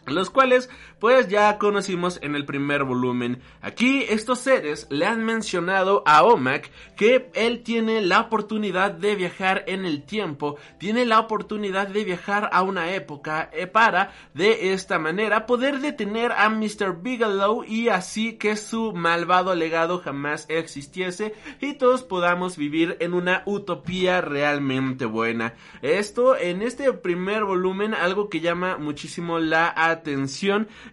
los 0.08 0.30
cuales 0.30 0.70
pues 1.00 1.28
ya 1.28 1.58
conocimos 1.58 2.20
en 2.22 2.36
el 2.36 2.46
primer 2.46 2.84
volumen. 2.84 3.42
Aquí 3.62 4.06
estos 4.10 4.40
seres 4.40 4.88
le 4.90 5.06
han 5.06 5.24
mencionado 5.24 6.04
a 6.06 6.24
Omak 6.24 6.72
que 6.96 7.30
él 7.34 7.62
tiene 7.64 8.02
la 8.02 8.22
oportunidad 8.22 8.92
de 8.92 9.16
viajar 9.16 9.64
en 9.68 9.86
el 9.86 10.04
tiempo, 10.04 10.58
tiene 10.80 11.06
la 11.06 11.20
oportunidad 11.20 11.88
de 11.88 12.04
viajar 12.04 12.50
a 12.52 12.64
una 12.64 12.94
época 12.94 13.50
eh, 13.54 13.68
para 13.68 14.14
de 14.34 14.74
esta 14.74 14.98
manera 14.98 15.46
poder 15.46 15.80
detener 15.80 16.32
a 16.32 16.50
Mr. 16.50 17.02
Bigelow 17.02 17.64
y 17.64 17.90
así 17.90 18.34
que 18.34 18.56
su 18.56 18.94
malvado 18.94 19.54
legado 19.56 20.00
jamás 20.00 20.46
existiese 20.50 21.36
y 21.62 21.74
todos 21.74 22.04
podamos 22.04 22.58
vivir 22.58 22.98
en 23.00 23.14
una 23.14 23.44
utopía 23.46 24.22
realmente 24.22 25.06
buena. 25.06 25.54
Esto 25.82 26.36
en 26.36 26.62
este 26.62 26.92
primer 26.94 27.44
volumen 27.44 27.94
algo 27.94 28.30
que 28.30 28.40
llama 28.40 28.78
muchísimo 28.78 29.40
la 29.40 29.74
atención 29.76 29.97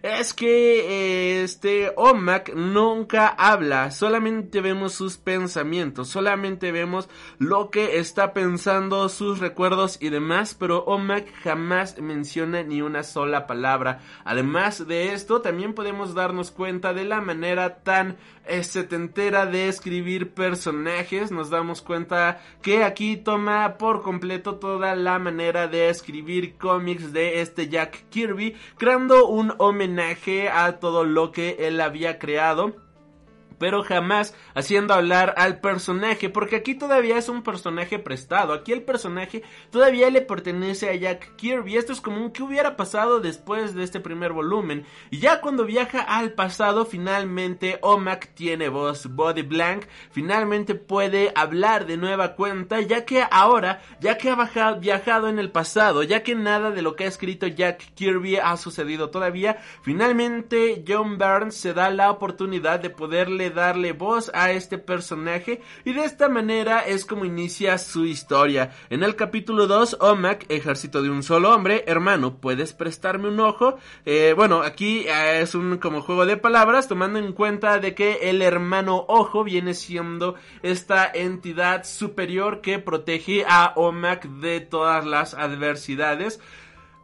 es 0.01 0.33
que 0.33 0.79
eh, 0.79 1.43
este 1.43 1.91
Omak 1.95 2.53
nunca 2.53 3.27
habla, 3.27 3.91
solamente 3.91 4.61
vemos 4.61 4.93
sus 4.93 5.17
pensamientos, 5.17 6.09
solamente 6.09 6.71
vemos 6.71 7.09
lo 7.37 7.69
que 7.69 7.99
está 7.99 8.33
pensando, 8.33 9.07
sus 9.09 9.39
recuerdos 9.39 9.97
y 10.01 10.09
demás, 10.09 10.55
pero 10.57 10.83
Omak 10.85 11.33
jamás 11.43 11.99
menciona 11.99 12.63
ni 12.63 12.81
una 12.81 13.03
sola 13.03 13.47
palabra. 13.47 13.99
Además 14.23 14.87
de 14.87 15.13
esto, 15.13 15.41
también 15.41 15.73
podemos 15.73 16.13
darnos 16.13 16.51
cuenta 16.51 16.93
de 16.93 17.05
la 17.05 17.21
manera 17.21 17.83
tan 17.83 18.17
eh, 18.47 18.63
setentera 18.63 19.47
de 19.47 19.67
escribir 19.67 20.35
personajes, 20.35 21.31
nos 21.31 21.49
damos 21.49 21.81
cuenta 21.81 22.41
que 22.61 22.83
aquí 22.83 23.17
toma 23.17 23.77
por 23.79 24.03
completo 24.03 24.55
toda 24.57 24.95
la 24.95 25.17
manera 25.17 25.67
de 25.67 25.89
escribir 25.89 26.55
cómics 26.55 27.11
de 27.11 27.41
este 27.41 27.69
Jack 27.69 28.07
Kirby, 28.09 28.55
un 28.97 29.53
homenaje 29.57 30.49
a 30.49 30.79
todo 30.79 31.03
lo 31.03 31.31
que 31.31 31.57
él 31.59 31.81
había 31.81 32.17
creado 32.17 32.84
pero 33.57 33.83
jamás 33.83 34.35
haciendo 34.53 34.93
hablar 34.93 35.33
al 35.37 35.59
personaje, 35.59 36.29
porque 36.29 36.57
aquí 36.57 36.75
todavía 36.75 37.17
es 37.17 37.29
un 37.29 37.43
personaje 37.43 37.99
prestado, 37.99 38.53
aquí 38.53 38.71
el 38.71 38.83
personaje 38.83 39.43
todavía 39.71 40.09
le 40.09 40.21
pertenece 40.21 40.89
a 40.89 40.95
Jack 40.95 41.35
Kirby, 41.35 41.77
esto 41.77 41.93
es 41.93 42.01
como 42.01 42.21
un 42.21 42.31
que 42.31 42.43
hubiera 42.43 42.75
pasado 42.75 43.19
después 43.19 43.75
de 43.75 43.83
este 43.83 43.99
primer 43.99 44.33
volumen, 44.33 44.85
y 45.11 45.19
ya 45.19 45.41
cuando 45.41 45.65
viaja 45.65 46.01
al 46.01 46.33
pasado 46.33 46.85
finalmente 46.85 47.79
Omak 47.81 48.33
tiene 48.33 48.69
voz, 48.69 49.07
Body 49.07 49.41
Blank 49.41 49.85
finalmente 50.11 50.75
puede 50.75 51.31
hablar 51.35 51.85
de 51.85 51.97
nueva 51.97 52.35
cuenta, 52.35 52.81
ya 52.81 53.05
que 53.05 53.23
ahora, 53.29 53.81
ya 53.99 54.17
que 54.17 54.29
ha 54.29 54.73
viajado 54.73 55.29
en 55.29 55.39
el 55.39 55.51
pasado, 55.51 56.03
ya 56.03 56.23
que 56.23 56.35
nada 56.35 56.71
de 56.71 56.81
lo 56.81 56.95
que 56.95 57.05
ha 57.05 57.07
escrito 57.07 57.47
Jack 57.47 57.93
Kirby 57.95 58.37
ha 58.37 58.55
sucedido 58.57 59.09
todavía, 59.09 59.57
finalmente 59.81 60.83
John 60.87 61.17
Burns 61.17 61.55
se 61.55 61.73
da 61.73 61.89
la 61.89 62.11
oportunidad 62.11 62.79
de 62.79 62.89
poderle 62.89 63.44
darle 63.49 63.93
voz 63.93 64.31
a 64.33 64.51
este 64.51 64.77
personaje 64.77 65.61
y 65.83 65.93
de 65.93 66.03
esta 66.03 66.29
manera 66.29 66.81
es 66.81 67.05
como 67.05 67.25
inicia 67.25 67.77
su 67.77 68.05
historia. 68.05 68.71
En 68.89 69.03
el 69.03 69.15
capítulo 69.15 69.67
2, 69.67 69.97
Omak, 69.99 70.45
ejército 70.49 71.01
de 71.01 71.09
un 71.09 71.23
solo 71.23 71.53
hombre, 71.53 71.83
hermano, 71.87 72.37
¿puedes 72.37 72.73
prestarme 72.73 73.29
un 73.29 73.39
ojo? 73.39 73.77
Eh, 74.05 74.33
bueno, 74.35 74.61
aquí 74.61 75.05
eh, 75.07 75.41
es 75.41 75.55
un 75.55 75.77
como 75.77 76.01
juego 76.01 76.25
de 76.25 76.37
palabras, 76.37 76.87
tomando 76.87 77.19
en 77.19 77.33
cuenta 77.33 77.79
de 77.79 77.95
que 77.95 78.29
el 78.29 78.41
hermano 78.41 79.05
ojo 79.07 79.43
viene 79.43 79.73
siendo 79.73 80.35
esta 80.61 81.09
entidad 81.13 81.83
superior 81.85 82.61
que 82.61 82.79
protege 82.79 83.45
a 83.47 83.73
Omak 83.75 84.25
de 84.25 84.61
todas 84.61 85.05
las 85.05 85.33
adversidades. 85.33 86.39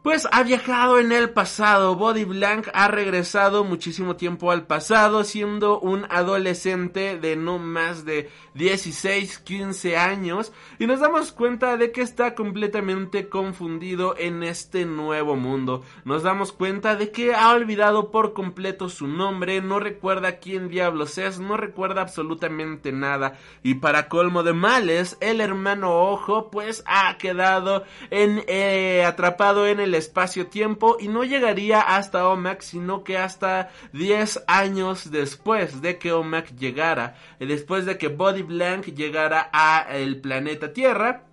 Pues 0.03 0.27
ha 0.31 0.41
viajado 0.41 0.97
en 0.97 1.11
el 1.11 1.29
pasado. 1.29 1.95
Body 1.95 2.23
Blank 2.23 2.69
ha 2.73 2.87
regresado 2.87 3.63
muchísimo 3.63 4.15
tiempo 4.15 4.49
al 4.51 4.65
pasado, 4.65 5.23
siendo 5.23 5.79
un 5.79 6.07
adolescente 6.09 7.19
de 7.19 7.35
no 7.35 7.59
más 7.59 8.03
de 8.03 8.31
16, 8.55 9.37
15 9.37 9.97
años. 9.97 10.53
Y 10.79 10.87
nos 10.87 11.01
damos 11.01 11.31
cuenta 11.31 11.77
de 11.77 11.91
que 11.91 12.01
está 12.01 12.33
completamente 12.33 13.29
confundido 13.29 14.15
en 14.17 14.41
este 14.41 14.85
nuevo 14.85 15.35
mundo. 15.35 15.83
Nos 16.03 16.23
damos 16.23 16.51
cuenta 16.51 16.95
de 16.95 17.11
que 17.11 17.35
ha 17.35 17.51
olvidado 17.51 18.09
por 18.09 18.33
completo 18.33 18.89
su 18.89 19.05
nombre, 19.05 19.61
no 19.61 19.79
recuerda 19.79 20.39
quién 20.39 20.67
diablos 20.67 21.19
es, 21.19 21.39
no 21.39 21.57
recuerda 21.57 22.01
absolutamente 22.01 22.91
nada. 22.91 23.37
Y 23.61 23.75
para 23.75 24.09
colmo 24.09 24.41
de 24.41 24.53
males, 24.53 25.17
el 25.21 25.41
hermano 25.41 25.91
Ojo, 26.09 26.49
pues 26.49 26.83
ha 26.87 27.19
quedado 27.19 27.83
en, 28.09 28.43
eh, 28.47 29.03
atrapado 29.05 29.67
en 29.67 29.79
el 29.79 29.90
espacio-tiempo 29.95 30.97
y 30.99 31.07
no 31.07 31.23
llegaría 31.23 31.81
hasta 31.81 32.27
Omak, 32.27 32.61
sino 32.61 33.03
que 33.03 33.17
hasta 33.17 33.69
10 33.93 34.43
años 34.47 35.11
después 35.11 35.81
de 35.81 35.97
que 35.97 36.11
Omak 36.11 36.55
llegara, 36.55 37.15
después 37.39 37.85
de 37.85 37.97
que 37.97 38.07
Body 38.07 38.43
Blank 38.43 38.87
llegara 38.87 39.49
a 39.51 39.87
el 39.89 40.21
planeta 40.21 40.73
Tierra. 40.73 41.25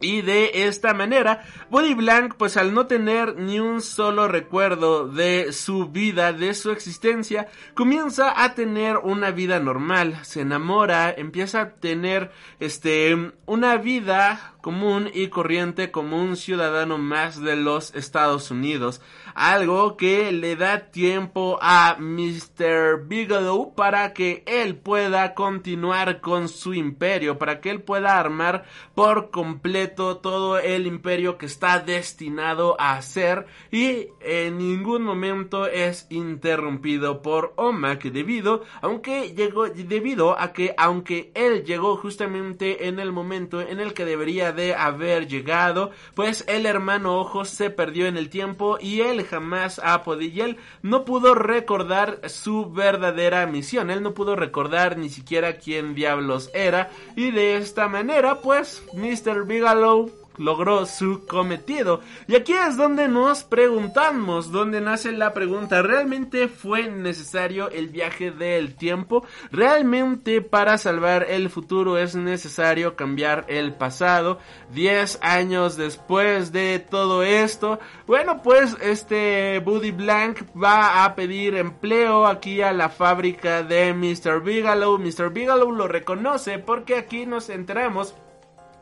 Y 0.00 0.20
de 0.20 0.66
esta 0.66 0.92
manera, 0.92 1.44
Body 1.70 1.94
Blank, 1.94 2.34
pues 2.34 2.58
al 2.58 2.74
no 2.74 2.86
tener 2.86 3.36
ni 3.36 3.58
un 3.58 3.80
solo 3.80 4.28
recuerdo 4.28 5.08
de 5.08 5.50
su 5.52 5.88
vida, 5.88 6.34
de 6.34 6.52
su 6.52 6.72
existencia, 6.72 7.46
comienza 7.74 8.42
a 8.44 8.54
tener 8.54 8.98
una 8.98 9.30
vida 9.30 9.60
normal, 9.60 10.18
se 10.22 10.42
enamora, 10.42 11.10
empieza 11.16 11.60
a 11.60 11.70
tener, 11.76 12.32
este, 12.60 13.32
una 13.46 13.78
vida 13.78 14.53
común 14.64 15.10
y 15.12 15.28
corriente 15.28 15.90
como 15.90 16.16
un 16.16 16.38
ciudadano 16.38 16.96
más 16.96 17.38
de 17.38 17.54
los 17.54 17.94
Estados 17.94 18.50
Unidos. 18.50 19.02
Algo 19.34 19.98
que 19.98 20.32
le 20.32 20.56
da 20.56 20.90
tiempo 20.90 21.58
a 21.60 21.96
Mr. 21.98 23.04
Bigelow 23.06 23.74
para 23.74 24.14
que 24.14 24.42
él 24.46 24.76
pueda 24.76 25.34
continuar 25.34 26.22
con 26.22 26.48
su 26.48 26.72
imperio, 26.72 27.36
para 27.36 27.60
que 27.60 27.68
él 27.68 27.82
pueda 27.82 28.18
armar 28.18 28.64
por 28.94 29.30
completo 29.30 30.16
todo 30.16 30.58
el 30.58 30.86
imperio 30.86 31.36
que 31.36 31.44
está 31.44 31.80
destinado 31.80 32.80
a 32.80 32.92
hacer 32.92 33.44
y 33.70 34.08
en 34.20 34.56
ningún 34.56 35.02
momento 35.02 35.66
es 35.66 36.06
interrumpido 36.08 37.20
por 37.20 37.52
Omak 37.56 38.04
debido 38.04 38.62
aunque 38.80 39.34
llegó 39.34 39.68
debido 39.68 40.40
a 40.40 40.52
que 40.52 40.74
aunque 40.78 41.32
él 41.34 41.64
llegó 41.64 41.96
justamente 41.96 42.88
en 42.88 42.98
el 42.98 43.12
momento 43.12 43.60
en 43.60 43.80
el 43.80 43.92
que 43.92 44.06
debería 44.06 44.53
de 44.54 44.74
haber 44.74 45.28
llegado, 45.28 45.90
pues 46.14 46.44
el 46.48 46.66
hermano 46.66 47.18
Ojos 47.18 47.50
se 47.50 47.70
perdió 47.70 48.06
en 48.06 48.16
el 48.16 48.30
tiempo 48.30 48.78
y 48.80 49.00
él 49.02 49.24
jamás 49.24 49.80
ha 49.84 50.02
podido, 50.02 50.34
y 50.34 50.40
él 50.40 50.56
no 50.82 51.04
pudo 51.04 51.34
recordar 51.34 52.20
su 52.28 52.72
verdadera 52.72 53.46
misión, 53.46 53.90
él 53.90 54.02
no 54.02 54.14
pudo 54.14 54.36
recordar 54.36 54.96
ni 54.96 55.10
siquiera 55.10 55.58
quién 55.58 55.94
diablos 55.94 56.50
era, 56.54 56.90
y 57.16 57.30
de 57.30 57.56
esta 57.56 57.88
manera, 57.88 58.40
pues, 58.40 58.82
Mr. 58.94 59.44
Bigelow 59.44 60.23
logró 60.38 60.86
su 60.86 61.26
cometido. 61.26 62.00
Y 62.26 62.36
aquí 62.36 62.52
es 62.52 62.76
donde 62.76 63.08
nos 63.08 63.44
preguntamos, 63.44 64.50
donde 64.50 64.80
nace 64.80 65.12
la 65.12 65.34
pregunta, 65.34 65.82
¿realmente 65.82 66.48
fue 66.48 66.88
necesario 66.88 67.70
el 67.70 67.88
viaje 67.88 68.30
del 68.30 68.74
tiempo? 68.74 69.24
¿Realmente 69.50 70.40
para 70.42 70.78
salvar 70.78 71.26
el 71.28 71.50
futuro 71.50 71.98
es 71.98 72.14
necesario 72.14 72.96
cambiar 72.96 73.44
el 73.48 73.74
pasado? 73.74 74.38
Diez 74.72 75.18
años 75.22 75.76
después 75.76 76.52
de 76.52 76.78
todo 76.78 77.22
esto, 77.22 77.78
bueno 78.06 78.42
pues 78.42 78.76
este 78.80 79.60
Buddy 79.60 79.92
Blank 79.92 80.42
va 80.60 81.04
a 81.04 81.14
pedir 81.14 81.56
empleo 81.56 82.26
aquí 82.26 82.62
a 82.62 82.72
la 82.72 82.88
fábrica 82.88 83.62
de 83.62 83.92
Mr. 83.94 84.42
Bigelow. 84.42 84.98
Mr. 84.98 85.30
Bigelow 85.30 85.72
lo 85.72 85.88
reconoce 85.88 86.58
porque 86.58 86.96
aquí 86.96 87.26
nos 87.26 87.48
enteramos 87.48 88.14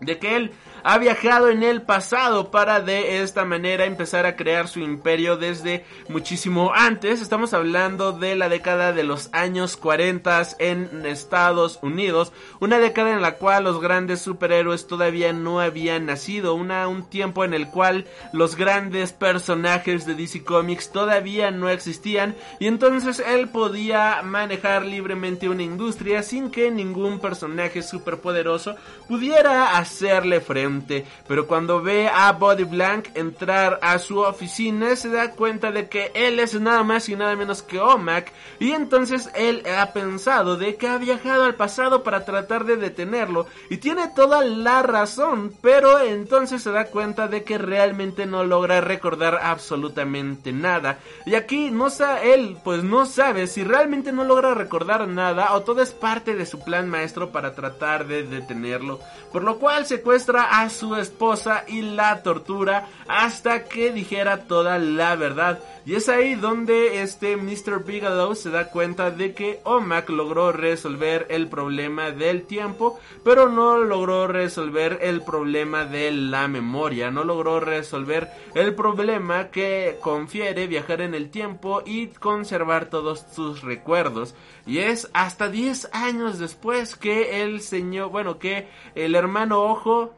de 0.02 0.18
que 0.18 0.36
él 0.36 0.52
ha 0.84 0.98
viajado 0.98 1.48
en 1.48 1.62
el 1.62 1.82
pasado 1.82 2.50
para 2.50 2.80
de 2.80 3.22
esta 3.22 3.44
manera 3.44 3.84
empezar 3.84 4.26
a 4.26 4.36
crear 4.36 4.68
su 4.68 4.80
imperio 4.80 5.36
desde 5.36 5.84
muchísimo 6.08 6.72
antes. 6.74 7.22
Estamos 7.22 7.54
hablando 7.54 8.12
de 8.12 8.34
la 8.34 8.48
década 8.48 8.92
de 8.92 9.04
los 9.04 9.28
años 9.32 9.76
40 9.76 10.42
en 10.58 11.06
Estados 11.06 11.78
Unidos, 11.82 12.32
una 12.60 12.78
década 12.78 13.12
en 13.12 13.22
la 13.22 13.36
cual 13.36 13.64
los 13.64 13.80
grandes 13.80 14.20
superhéroes 14.22 14.86
todavía 14.86 15.32
no 15.32 15.60
habían 15.60 16.06
nacido, 16.06 16.54
una 16.54 16.88
un 16.88 17.08
tiempo 17.08 17.44
en 17.44 17.54
el 17.54 17.68
cual 17.68 18.06
los 18.32 18.56
grandes 18.56 19.12
personajes 19.12 20.04
de 20.06 20.14
DC 20.14 20.42
Comics 20.42 20.90
todavía 20.90 21.50
no 21.50 21.68
existían 21.68 22.34
y 22.58 22.66
entonces 22.66 23.22
él 23.24 23.48
podía 23.48 24.22
manejar 24.22 24.84
libremente 24.84 25.48
una 25.48 25.62
industria 25.62 26.22
sin 26.22 26.50
que 26.50 26.70
ningún 26.70 27.20
personaje 27.20 27.82
superpoderoso 27.82 28.76
pudiera 29.08 29.76
hacerle 29.92 30.40
frente 30.40 31.04
pero 31.28 31.46
cuando 31.46 31.82
ve 31.82 32.08
a 32.08 32.32
Body 32.32 32.64
Blank 32.64 33.10
entrar 33.14 33.78
a 33.82 33.98
su 33.98 34.20
oficina 34.20 34.96
se 34.96 35.10
da 35.10 35.32
cuenta 35.32 35.70
de 35.70 35.88
que 35.88 36.10
él 36.14 36.40
es 36.40 36.58
nada 36.58 36.82
más 36.82 37.08
y 37.08 37.16
nada 37.16 37.36
menos 37.36 37.62
que 37.62 37.78
Omak 37.78 38.32
y 38.58 38.72
entonces 38.72 39.30
él 39.34 39.62
ha 39.66 39.92
pensado 39.92 40.56
de 40.56 40.76
que 40.76 40.88
ha 40.88 40.96
viajado 40.96 41.44
al 41.44 41.56
pasado 41.56 42.02
para 42.02 42.24
tratar 42.24 42.64
de 42.64 42.76
detenerlo 42.76 43.46
y 43.68 43.76
tiene 43.76 44.08
toda 44.14 44.42
la 44.42 44.82
razón, 44.82 45.52
pero 45.60 46.00
entonces 46.00 46.62
se 46.62 46.70
da 46.70 46.86
cuenta 46.86 47.28
de 47.28 47.44
que 47.44 47.58
realmente 47.58 48.24
no 48.24 48.44
logra 48.44 48.80
recordar 48.80 49.40
absolutamente 49.42 50.52
nada 50.52 50.98
y 51.26 51.34
aquí 51.34 51.70
no 51.70 51.90
sabe 51.90 52.34
él 52.34 52.56
pues 52.64 52.82
no 52.82 53.04
sabe 53.04 53.46
si 53.46 53.62
realmente 53.62 54.12
no 54.12 54.24
logra 54.24 54.54
recordar 54.54 55.06
nada 55.06 55.54
o 55.54 55.62
todo 55.62 55.82
es 55.82 55.90
parte 55.90 56.34
de 56.34 56.46
su 56.46 56.64
plan 56.64 56.88
maestro 56.88 57.30
para 57.30 57.54
tratar 57.54 58.06
de 58.06 58.22
detenerlo, 58.22 59.00
por 59.32 59.42
lo 59.42 59.58
cual 59.58 59.81
secuestra 59.84 60.60
a 60.60 60.70
su 60.70 60.96
esposa 60.96 61.64
y 61.68 61.82
la 61.82 62.22
tortura 62.22 62.88
hasta 63.08 63.64
que 63.64 63.92
dijera 63.92 64.44
toda 64.44 64.78
la 64.78 65.16
verdad. 65.16 65.58
Y 65.84 65.96
es 65.96 66.08
ahí 66.08 66.36
donde 66.36 67.02
este 67.02 67.36
Mr. 67.36 67.84
Bigelow 67.84 68.36
se 68.36 68.50
da 68.50 68.70
cuenta 68.70 69.10
de 69.10 69.34
que 69.34 69.60
Omak 69.64 70.10
logró 70.10 70.52
resolver 70.52 71.26
el 71.28 71.48
problema 71.48 72.12
del 72.12 72.44
tiempo, 72.44 73.00
pero 73.24 73.48
no 73.48 73.78
logró 73.78 74.28
resolver 74.28 75.00
el 75.02 75.22
problema 75.22 75.84
de 75.84 76.12
la 76.12 76.46
memoria, 76.46 77.10
no 77.10 77.24
logró 77.24 77.58
resolver 77.58 78.30
el 78.54 78.74
problema 78.76 79.48
que 79.48 79.98
confiere 80.00 80.68
viajar 80.68 81.00
en 81.00 81.14
el 81.14 81.30
tiempo 81.30 81.82
y 81.84 82.06
conservar 82.08 82.86
todos 82.86 83.24
sus 83.34 83.62
recuerdos. 83.62 84.36
Y 84.66 84.78
es 84.78 85.10
hasta 85.12 85.48
10 85.48 85.90
años 85.92 86.38
después 86.38 86.96
que 86.96 87.42
el 87.42 87.60
señor, 87.60 88.10
bueno, 88.10 88.38
que 88.38 88.68
el 88.94 89.14
hermano 89.14 89.62
Ojo 89.62 90.14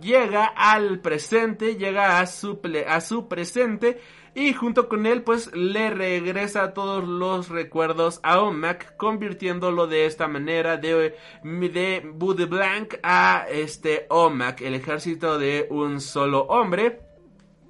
llega 0.00 0.44
al 0.44 1.00
presente, 1.00 1.76
llega 1.76 2.20
a 2.20 2.26
su, 2.26 2.60
a 2.86 3.00
su 3.00 3.28
presente 3.28 4.00
y 4.34 4.52
junto 4.52 4.88
con 4.88 5.06
él 5.06 5.22
pues 5.22 5.52
le 5.54 5.90
regresa 5.90 6.72
todos 6.72 7.06
los 7.06 7.48
recuerdos 7.48 8.20
a 8.22 8.40
Omak 8.40 8.96
convirtiéndolo 8.96 9.86
de 9.86 10.06
esta 10.06 10.28
manera 10.28 10.76
de, 10.76 11.16
de 11.42 12.10
Buddy 12.14 12.44
Blank 12.44 12.94
a 13.02 13.46
este 13.50 14.06
Omak, 14.10 14.60
el 14.60 14.74
ejército 14.74 15.38
de 15.38 15.66
un 15.70 16.00
solo 16.00 16.42
hombre 16.42 17.07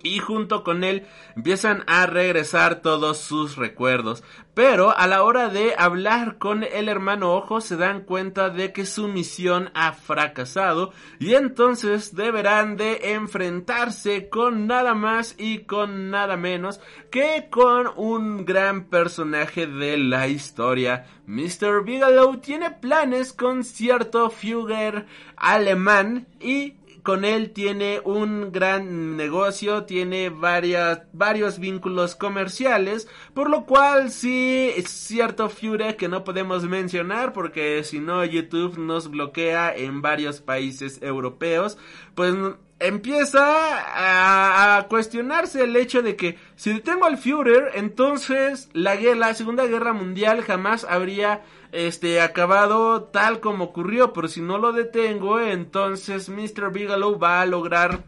y 0.03 0.19
junto 0.19 0.63
con 0.63 0.85
él 0.85 1.07
empiezan 1.37 1.85
a 1.87 2.07
regresar 2.07 2.83
todos 2.83 3.19
sus 3.19 3.57
recuerdos. 3.57 4.23
Pero 4.55 4.97
a 4.97 5.07
la 5.07 5.23
hora 5.23 5.49
de 5.49 5.75
hablar 5.79 6.39
con 6.39 6.65
el 6.65 6.89
hermano 6.89 7.35
Ojo 7.35 7.61
se 7.61 7.77
dan 7.77 8.03
cuenta 8.03 8.51
de 8.51 8.73
que 8.73 8.87
su 8.87 9.07
misión 9.07 9.71
ha 9.75 9.93
fracasado 9.93 10.93
y 11.21 11.35
entonces 11.35 12.17
deberán 12.17 12.77
de 12.77 13.13
enfrentarse 13.13 14.29
con 14.29 14.67
nada 14.67 14.95
más 14.95 15.37
y 15.39 15.61
con 15.61 16.11
nada 16.11 16.37
menos 16.37 16.81
que 17.11 17.49
con 17.51 17.89
un 17.97 18.45
gran 18.45 18.87
personaje 18.87 19.67
de 19.67 19.97
la 19.97 20.27
historia. 20.27 21.07
Mr. 21.27 21.85
Bigelow 21.85 22.39
tiene 22.39 22.71
planes 22.73 23.33
con 23.33 23.63
cierto 23.63 24.31
Fugger 24.31 25.07
alemán 25.37 26.27
y 26.41 26.75
con 27.09 27.25
él 27.25 27.53
tiene 27.53 28.03
un 28.05 28.53
gran 28.53 29.17
negocio, 29.17 29.85
tiene 29.85 30.29
varias, 30.29 31.05
varios 31.15 31.59
vínculos 31.59 32.15
comerciales, 32.15 33.09
por 33.33 33.49
lo 33.49 33.65
cual 33.65 34.11
sí 34.11 34.71
es 34.77 34.91
cierto 34.91 35.49
Fury 35.49 35.95
que 35.95 36.09
no 36.09 36.23
podemos 36.23 36.65
mencionar 36.65 37.33
porque 37.33 37.83
si 37.83 37.99
no 37.99 38.27
YouTube 38.27 38.77
nos 38.77 39.09
bloquea 39.09 39.75
en 39.75 40.03
varios 40.03 40.43
países 40.43 41.01
europeos, 41.01 41.79
pues 42.15 42.35
empieza 42.81 44.77
a, 44.77 44.87
cuestionarse 44.89 45.65
el 45.65 45.77
hecho 45.77 46.03
de 46.03 46.17
que 46.17 46.39
si 46.57 46.73
detengo 46.73 47.07
al 47.07 47.19
Führer, 47.19 47.73
entonces 47.75 48.69
la, 48.73 48.95
la 48.95 49.35
Segunda 49.35 49.67
Guerra 49.67 49.93
Mundial 49.93 50.43
jamás 50.43 50.85
habría 50.85 51.43
este 51.73 52.21
acabado 52.21 53.05
tal 53.05 53.41
como 53.41 53.65
ocurrió, 53.65 54.13
pero 54.13 54.29
si 54.29 54.41
no 54.41 54.59
lo 54.59 54.73
detengo, 54.73 55.41
entonces 55.41 56.29
Mr. 56.29 56.73
Bigelow 56.73 57.19
va 57.19 57.41
a 57.41 57.47
lograr 57.47 58.05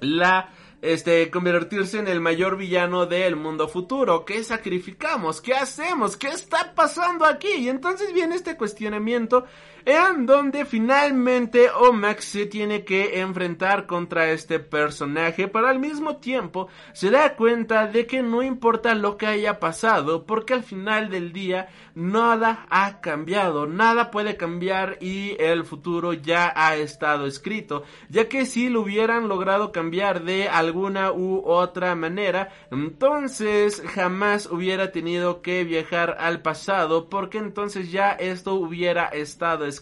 la 0.00 0.50
este, 0.84 1.30
convertirse 1.30 1.98
en 1.98 2.08
el 2.08 2.20
mayor 2.20 2.58
villano 2.58 3.06
del 3.06 3.36
mundo 3.36 3.68
futuro. 3.68 4.26
¿Qué 4.26 4.44
sacrificamos? 4.44 5.40
¿Qué 5.40 5.54
hacemos? 5.54 6.18
¿Qué 6.18 6.28
está 6.28 6.74
pasando 6.74 7.24
aquí? 7.24 7.48
Y 7.48 7.68
entonces 7.70 8.12
viene 8.12 8.34
este 8.34 8.58
cuestionamiento 8.58 9.46
en 9.86 10.24
donde 10.24 10.64
finalmente 10.64 11.68
Omax 11.70 12.24
se 12.24 12.46
tiene 12.46 12.84
que 12.84 13.20
enfrentar 13.20 13.86
contra 13.86 14.30
este 14.30 14.58
personaje, 14.58 15.46
pero 15.48 15.68
al 15.68 15.78
mismo 15.78 16.16
tiempo 16.16 16.68
se 16.94 17.10
da 17.10 17.36
cuenta 17.36 17.86
de 17.86 18.06
que 18.06 18.22
no 18.22 18.42
importa 18.42 18.94
lo 18.94 19.18
que 19.18 19.26
haya 19.26 19.60
pasado, 19.60 20.24
porque 20.24 20.54
al 20.54 20.62
final 20.62 21.10
del 21.10 21.32
día 21.32 21.68
nada 21.94 22.66
ha 22.70 23.00
cambiado, 23.02 23.66
nada 23.66 24.10
puede 24.10 24.36
cambiar 24.36 24.96
y 25.00 25.36
el 25.38 25.64
futuro 25.64 26.14
ya 26.14 26.52
ha 26.56 26.76
estado 26.76 27.26
escrito, 27.26 27.82
ya 28.08 28.26
que 28.26 28.46
si 28.46 28.70
lo 28.70 28.80
hubieran 28.80 29.28
logrado 29.28 29.70
cambiar 29.70 30.24
de 30.24 30.48
alguna 30.48 31.12
u 31.12 31.42
otra 31.44 31.94
manera, 31.94 32.48
entonces 32.70 33.82
jamás 33.94 34.46
hubiera 34.46 34.92
tenido 34.92 35.42
que 35.42 35.64
viajar 35.64 36.16
al 36.18 36.40
pasado, 36.40 37.10
porque 37.10 37.36
entonces 37.36 37.92
ya 37.92 38.12
esto 38.12 38.54
hubiera 38.54 39.04
estado 39.08 39.66
escrito. 39.66 39.73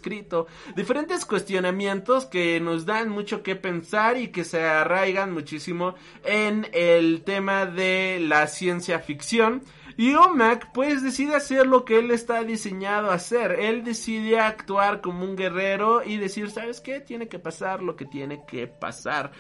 Diferentes 0.77 1.25
cuestionamientos 1.25 2.27
que 2.27 2.61
nos 2.61 2.87
dan 2.87 3.09
mucho 3.09 3.43
que 3.43 3.57
pensar 3.57 4.17
y 4.17 4.29
que 4.29 4.45
se 4.45 4.63
arraigan 4.63 5.33
muchísimo 5.33 5.95
en 6.25 6.67
el 6.73 7.23
tema 7.25 7.67
de 7.67 8.19
la 8.21 8.47
ciencia 8.47 8.99
ficción. 9.01 9.63
Y 9.97 10.15
Omak 10.15 10.73
pues 10.73 11.03
decide 11.03 11.35
hacer 11.35 11.67
lo 11.67 11.85
que 11.85 11.99
él 11.99 12.11
está 12.11 12.43
diseñado 12.45 13.11
a 13.11 13.15
hacer. 13.15 13.53
Él 13.61 13.85
decide 13.85 14.41
actuar 14.41 15.01
como 15.01 15.25
un 15.25 15.37
guerrero 15.37 16.03
y 16.03 16.17
decir, 16.17 16.51
¿sabes 16.51 16.81
qué? 16.81 17.01
Tiene 17.01 17.29
que 17.29 17.39
pasar 17.39 17.83
lo 17.83 17.95
que 17.95 18.07
tiene 18.07 18.43
que 18.47 18.67
pasar. 18.67 19.33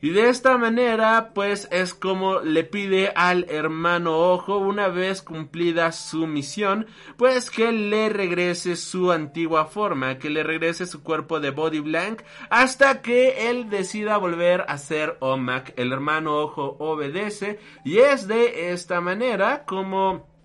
Y 0.00 0.10
de 0.10 0.28
esta 0.28 0.56
manera, 0.58 1.32
pues 1.34 1.66
es 1.72 1.92
como 1.92 2.38
le 2.40 2.62
pide 2.62 3.12
al 3.16 3.46
hermano 3.48 4.16
Ojo, 4.16 4.58
una 4.58 4.86
vez 4.86 5.22
cumplida 5.22 5.90
su 5.90 6.28
misión, 6.28 6.86
pues 7.16 7.50
que 7.50 7.72
le 7.72 8.08
regrese 8.08 8.76
su 8.76 9.10
antigua 9.10 9.66
forma, 9.66 10.18
que 10.18 10.30
le 10.30 10.44
regrese 10.44 10.86
su 10.86 11.02
cuerpo 11.02 11.40
de 11.40 11.50
body 11.50 11.80
blank, 11.80 12.22
hasta 12.48 13.02
que 13.02 13.50
él 13.50 13.70
decida 13.70 14.18
volver 14.18 14.64
a 14.68 14.78
ser 14.78 15.16
Omak. 15.18 15.72
El 15.76 15.92
hermano 15.92 16.36
Ojo 16.38 16.76
obedece, 16.78 17.58
y 17.84 17.98
es 17.98 18.28
de 18.28 18.70
esta 18.70 19.00
manera 19.00 19.64
como 19.64 20.37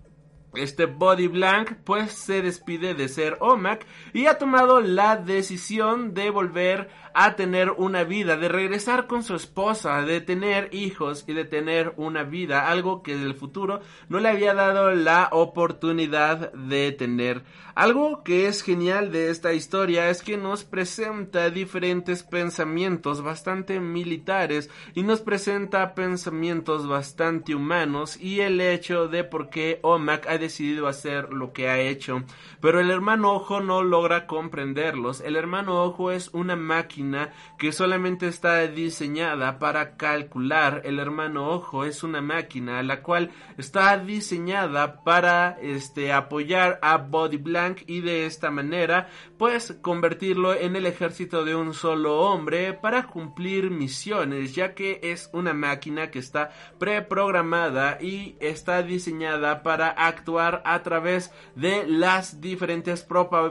este 0.56 0.86
Body 0.86 1.28
Blank 1.28 1.72
pues 1.84 2.12
se 2.12 2.42
despide 2.42 2.94
de 2.94 3.08
ser 3.08 3.36
Omak 3.40 3.86
y 4.12 4.26
ha 4.26 4.38
tomado 4.38 4.80
la 4.80 5.16
decisión 5.16 6.14
de 6.14 6.30
volver 6.30 6.88
a 7.14 7.36
tener 7.36 7.70
una 7.70 8.02
vida, 8.02 8.36
de 8.36 8.48
regresar 8.48 9.06
con 9.06 9.22
su 9.22 9.36
esposa, 9.36 10.02
de 10.02 10.20
tener 10.20 10.68
hijos 10.74 11.24
y 11.28 11.32
de 11.32 11.44
tener 11.44 11.94
una 11.96 12.24
vida, 12.24 12.68
algo 12.68 13.02
que 13.04 13.16
del 13.16 13.34
futuro 13.34 13.80
no 14.08 14.18
le 14.18 14.28
había 14.28 14.52
dado 14.52 14.90
la 14.90 15.28
oportunidad 15.30 16.52
de 16.52 16.90
tener. 16.90 17.44
Algo 17.76 18.22
que 18.22 18.46
es 18.46 18.62
genial 18.62 19.10
de 19.10 19.30
esta 19.30 19.52
historia 19.52 20.08
es 20.08 20.22
que 20.22 20.36
nos 20.36 20.64
presenta 20.64 21.50
diferentes 21.50 22.22
pensamientos 22.22 23.22
bastante 23.22 23.80
militares 23.80 24.70
y 24.94 25.02
nos 25.02 25.20
presenta 25.20 25.94
pensamientos 25.94 26.86
bastante 26.86 27.54
humanos 27.54 28.16
y 28.16 28.40
el 28.40 28.60
hecho 28.60 29.08
de 29.08 29.24
por 29.24 29.50
qué 29.50 29.80
Omak 29.82 30.26
ha 30.28 30.38
decidido 30.44 30.86
hacer 30.86 31.32
lo 31.32 31.52
que 31.52 31.68
ha 31.68 31.80
hecho. 31.80 32.22
Pero 32.60 32.80
el 32.80 32.90
hermano 32.90 33.32
Ojo 33.32 33.60
no 33.60 33.82
logra 33.82 34.26
comprenderlos. 34.26 35.20
El 35.20 35.36
hermano 35.36 35.82
Ojo 35.82 36.10
es 36.10 36.30
una 36.32 36.56
máquina 36.56 37.32
que 37.58 37.72
solamente 37.72 38.28
está 38.28 38.66
diseñada 38.66 39.58
para 39.58 39.96
calcular. 39.96 40.82
El 40.84 40.98
hermano 40.98 41.50
Ojo 41.50 41.84
es 41.84 42.02
una 42.02 42.20
máquina 42.20 42.82
la 42.82 43.02
cual 43.02 43.30
está 43.58 43.96
diseñada 43.98 45.02
para 45.02 45.58
este 45.60 46.12
apoyar 46.12 46.78
a 46.82 46.98
Body 46.98 47.38
Blank 47.38 47.82
y 47.86 48.00
de 48.00 48.26
esta 48.26 48.50
manera 48.50 49.08
pues 49.38 49.76
convertirlo 49.82 50.54
en 50.54 50.76
el 50.76 50.86
ejército 50.86 51.44
de 51.44 51.54
un 51.54 51.74
solo 51.74 52.20
hombre 52.20 52.72
para 52.72 53.06
cumplir 53.06 53.70
misiones 53.70 54.54
ya 54.54 54.74
que 54.74 55.00
es 55.02 55.30
una 55.32 55.54
máquina 55.54 56.10
que 56.10 56.18
está 56.18 56.50
preprogramada 56.78 57.98
y 58.00 58.36
está 58.40 58.82
diseñada 58.82 59.62
para 59.62 59.88
actuar 59.88 60.33
a 60.40 60.82
través 60.82 61.32
de 61.54 61.86
las 61.86 62.40
diferentes 62.40 63.06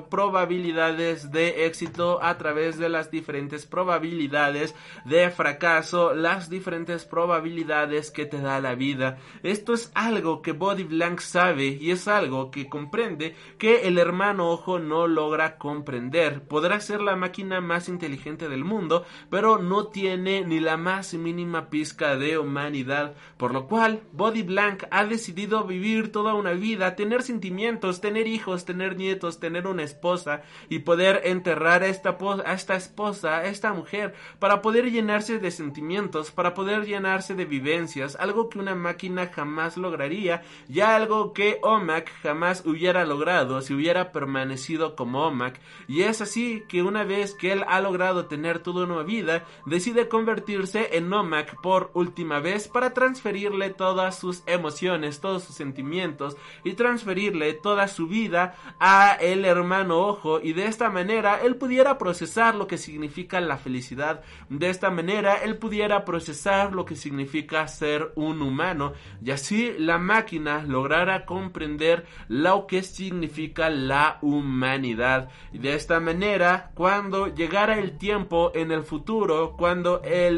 probabilidades 0.09 1.31
de 1.31 1.65
éxito 1.65 2.19
a 2.21 2.37
través 2.37 2.77
de 2.77 2.89
las 2.89 3.11
diferentes 3.11 3.65
probabilidades 3.65 4.75
de 5.05 5.29
fracaso 5.29 6.13
las 6.13 6.49
diferentes 6.49 7.05
probabilidades 7.05 8.11
que 8.11 8.25
te 8.25 8.41
da 8.41 8.59
la 8.59 8.75
vida. 8.75 9.17
Esto 9.43 9.73
es 9.73 9.91
algo 9.93 10.41
que 10.41 10.51
Body 10.51 10.83
Blank 10.83 11.19
sabe 11.19 11.77
y 11.79 11.91
es 11.91 12.07
algo 12.07 12.51
que 12.51 12.69
comprende 12.69 13.35
que 13.57 13.87
el 13.87 13.97
hermano 13.97 14.49
ojo 14.49 14.79
no 14.79 15.07
logra 15.07 15.57
comprender. 15.57 16.43
Podrá 16.43 16.79
ser 16.79 17.01
la 17.01 17.15
máquina 17.15 17.61
más 17.61 17.89
inteligente 17.89 18.49
del 18.49 18.63
mundo 18.63 19.05
pero 19.29 19.57
no 19.57 19.87
tiene 19.87 20.45
ni 20.45 20.59
la 20.59 20.77
más 20.77 21.13
mínima 21.13 21.69
pizca 21.69 22.15
de 22.15 22.37
humanidad 22.37 23.15
por 23.37 23.53
lo 23.53 23.67
cual 23.67 24.01
Body 24.11 24.43
Blank 24.43 24.83
ha 24.91 25.05
decidido 25.05 25.63
vivir 25.63 26.11
toda 26.11 26.33
una 26.33 26.51
vida 26.51 26.72
tener 26.95 27.23
sentimientos 27.23 28.01
tener 28.01 28.27
hijos 28.27 28.65
tener 28.65 28.95
nietos 28.97 29.39
tener 29.39 29.67
una 29.67 29.83
esposa 29.83 30.41
y 30.69 30.79
poder 30.79 31.21
enterrar 31.25 31.83
a 31.83 31.87
esta, 31.87 32.17
a 32.45 32.53
esta 32.53 32.75
esposa, 32.75 33.37
a 33.37 33.45
esta 33.45 33.73
mujer, 33.73 34.13
para 34.39 34.61
poder 34.61 34.91
llenarse 34.91 35.39
de 35.39 35.51
sentimientos, 35.51 36.31
para 36.31 36.53
poder 36.53 36.85
llenarse 36.85 37.35
de 37.35 37.45
vivencias, 37.45 38.15
algo 38.19 38.49
que 38.49 38.59
una 38.59 38.75
máquina 38.75 39.27
jamás 39.27 39.77
lograría, 39.77 40.43
ya 40.67 40.95
algo 40.95 41.33
que 41.33 41.59
Omak 41.61 42.11
jamás 42.21 42.63
hubiera 42.65 43.05
logrado 43.05 43.61
si 43.61 43.73
hubiera 43.73 44.11
permanecido 44.11 44.95
como 44.95 45.25
Omak, 45.27 45.59
y 45.87 46.03
es 46.03 46.21
así 46.21 46.63
que 46.67 46.83
una 46.83 47.03
vez 47.03 47.33
que 47.33 47.51
él 47.51 47.63
ha 47.67 47.79
logrado 47.81 48.25
tener 48.25 48.59
toda 48.59 48.85
una 48.85 49.03
vida, 49.03 49.45
decide 49.65 50.07
convertirse 50.07 50.97
en 50.97 51.11
Omak 51.11 51.61
por 51.61 51.91
última 51.93 52.39
vez 52.39 52.67
para 52.67 52.93
transferirle 52.93 53.69
todas 53.69 54.17
sus 54.17 54.43
emociones, 54.45 55.19
todos 55.19 55.43
sus 55.43 55.55
sentimientos 55.55 56.37
y 56.63 56.73
transferirle 56.73 57.53
toda 57.53 57.87
su 57.87 58.07
vida 58.07 58.55
a 58.79 59.13
el 59.19 59.45
hermano 59.45 59.99
ojo 59.99 60.39
y 60.41 60.53
de 60.53 60.65
esta 60.67 60.89
manera 60.89 61.41
él 61.43 61.55
pudiera 61.55 61.97
procesar 61.97 62.55
lo 62.55 62.67
que 62.67 62.77
significa 62.77 63.39
la 63.41 63.57
felicidad. 63.57 64.21
De 64.49 64.69
esta 64.69 64.89
manera 64.89 65.35
él 65.43 65.57
pudiera 65.57 66.05
procesar 66.05 66.73
lo 66.73 66.85
que 66.85 66.95
significa 66.95 67.67
ser 67.67 68.11
un 68.15 68.41
humano 68.41 68.93
y 69.23 69.31
así 69.31 69.73
la 69.77 69.97
máquina 69.97 70.63
lograra 70.67 71.25
comprender 71.25 72.05
lo 72.27 72.67
que 72.67 72.83
significa 72.83 73.69
la 73.69 74.19
humanidad. 74.21 75.29
Y 75.51 75.59
de 75.59 75.75
esta 75.75 75.99
manera, 75.99 76.71
cuando 76.75 77.27
llegara 77.27 77.79
el 77.79 77.97
tiempo 77.97 78.51
en 78.55 78.71
el 78.71 78.83
futuro, 78.83 79.55
cuando 79.57 80.01
el 80.03 80.33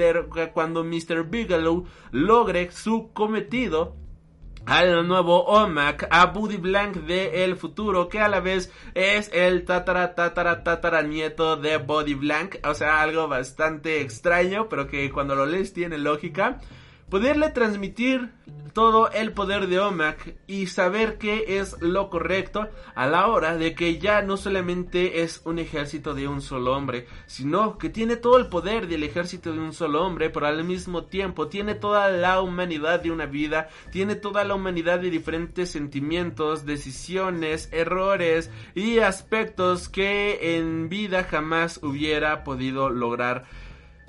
cuando 0.54 0.84
Mr. 0.84 1.24
Bigelow 1.30 1.86
logre 2.12 2.72
su 2.72 3.12
cometido, 3.14 3.96
al 4.66 5.08
nuevo 5.08 5.44
Omak, 5.46 6.08
a 6.10 6.28
Buddy 6.28 6.58
Blank 6.58 6.96
de 6.98 7.44
El 7.44 7.56
Futuro, 7.56 8.10
que 8.10 8.20
a 8.20 8.28
la 8.28 8.40
vez 8.40 8.72
es 8.94 9.30
el 9.34 9.66
tatara 9.66 10.16
tatara 10.16 10.64
tatara 10.64 11.02
nieto 11.02 11.56
de 11.56 11.78
Body 11.78 12.16
Blank, 12.16 12.58
o 12.68 12.74
sea, 12.74 13.02
algo 13.02 13.28
bastante 13.28 14.02
extraño, 14.02 14.68
pero 14.70 14.88
que 14.88 15.12
cuando 15.12 15.36
lo 15.36 15.46
lees 15.46 15.74
tiene 15.74 15.98
lógica 15.98 16.60
poderle 17.10 17.50
transmitir 17.50 18.32
todo 18.76 19.10
el 19.12 19.32
poder 19.32 19.68
de 19.68 19.80
Omak 19.80 20.36
y 20.48 20.68
saber 20.68 21.18
qué 21.18 21.60
es 21.60 21.82
lo 21.82 22.10
correcto 22.10 22.68
a 22.94 23.08
la 23.08 23.28
hora 23.28 23.56
de 23.56 23.74
que 23.74 24.00
ya 24.00 24.22
no 24.22 24.36
solamente 24.36 25.22
es 25.22 25.42
un 25.46 25.60
ejército 25.60 26.14
de 26.14 26.28
un 26.28 26.42
solo 26.42 26.76
hombre, 26.76 27.08
sino 27.26 27.78
que 27.78 27.90
tiene 27.90 28.18
todo 28.18 28.38
el 28.38 28.48
poder 28.48 28.88
del 28.88 29.04
ejército 29.04 29.54
de 29.54 29.60
un 29.60 29.72
solo 29.72 30.06
hombre, 30.06 30.30
pero 30.30 30.48
al 30.48 30.62
mismo 30.66 31.06
tiempo 31.06 31.48
tiene 31.48 31.74
toda 31.76 32.10
la 32.10 32.42
humanidad 32.42 33.00
de 33.00 33.12
una 33.12 33.28
vida, 33.28 33.70
tiene 33.92 34.16
toda 34.16 34.44
la 34.44 34.56
humanidad 34.56 35.00
de 35.00 35.10
diferentes 35.10 35.72
sentimientos, 35.72 36.66
decisiones, 36.66 37.70
errores 37.72 38.52
y 38.74 39.00
aspectos 39.00 39.88
que 39.88 40.58
en 40.58 40.90
vida 40.90 41.24
jamás 41.24 41.80
hubiera 41.82 42.44
podido 42.44 42.90
lograr 42.90 43.46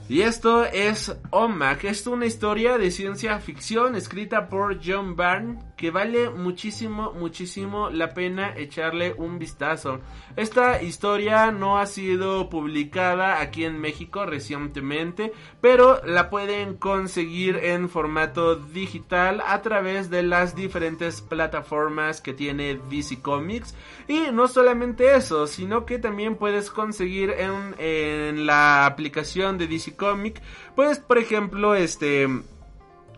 y 0.08 0.20
esto 0.20 0.64
es 0.64 1.16
OMAC, 1.30 1.84
es 1.84 2.06
una 2.06 2.26
historia 2.26 2.78
de 2.78 2.90
ciencia 2.90 3.38
ficción 3.40 3.96
escrita 3.96 4.48
por 4.48 4.78
John 4.84 5.16
Byrne 5.16 5.58
que 5.76 5.90
vale 5.90 6.30
muchísimo, 6.30 7.12
muchísimo 7.12 7.90
la 7.90 8.14
pena 8.14 8.54
echarle 8.56 9.12
un 9.12 9.38
vistazo. 9.38 10.00
Esta 10.34 10.82
historia 10.82 11.50
no 11.52 11.78
ha 11.78 11.86
sido 11.86 12.48
publicada 12.48 13.40
aquí 13.40 13.64
en 13.64 13.78
México 13.78 14.24
recientemente, 14.24 15.32
pero 15.60 16.00
la 16.04 16.30
pueden 16.30 16.76
conseguir 16.76 17.56
en 17.56 17.90
formato 17.90 18.56
digital 18.56 19.42
a 19.46 19.60
través 19.60 20.08
de 20.08 20.22
las 20.22 20.56
diferentes 20.56 21.20
plataformas 21.20 22.22
que 22.22 22.32
tiene 22.32 22.80
DC 22.88 23.20
Comics. 23.20 23.74
Y 24.08 24.30
no 24.32 24.48
solamente 24.48 25.14
eso, 25.14 25.46
sino 25.46 25.84
que 25.84 25.98
también 25.98 26.36
puedes 26.36 26.70
conseguir 26.70 27.30
en, 27.30 27.74
en 27.78 28.46
la 28.46 28.86
aplicación 28.86 29.58
de 29.58 29.66
DC 29.66 29.94
Comics, 29.94 30.40
pues 30.74 31.00
por 31.00 31.18
ejemplo, 31.18 31.74
este 31.74 32.28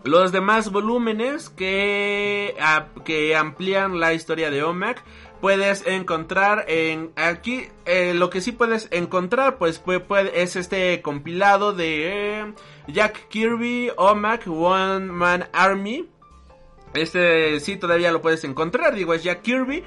los 0.09 0.33
demás 0.33 0.73
volúmenes 0.73 1.51
que, 1.51 2.57
que 3.05 3.37
amplían 3.37 4.01
la 4.01 4.15
historia 4.15 4.51
de 4.51 4.63
Omak 4.63 5.03
puedes 5.41 5.87
encontrar 5.87 6.65
en 6.69 7.13
aquí 7.15 7.67
eh, 7.85 8.15
lo 8.15 8.31
que 8.31 8.41
sí 8.41 8.53
puedes 8.53 8.89
encontrar 8.91 9.59
pues 9.59 9.83
es 10.35 10.57
este 10.57 11.03
compilado 11.03 11.75
de 11.75 12.41
eh, 12.41 12.55
Jack 12.89 13.29
Kirby 13.29 13.91
Omak 13.97 14.49
One 14.49 15.13
Man 15.13 15.49
Army. 15.53 16.09
Este 16.95 17.61
sí 17.61 17.77
todavía 17.77 18.11
lo 18.11 18.23
puedes 18.23 18.45
encontrar 18.45 18.95
digo 18.95 19.13
es 19.13 19.23
Jack 19.23 19.43
Kirby 19.43 19.85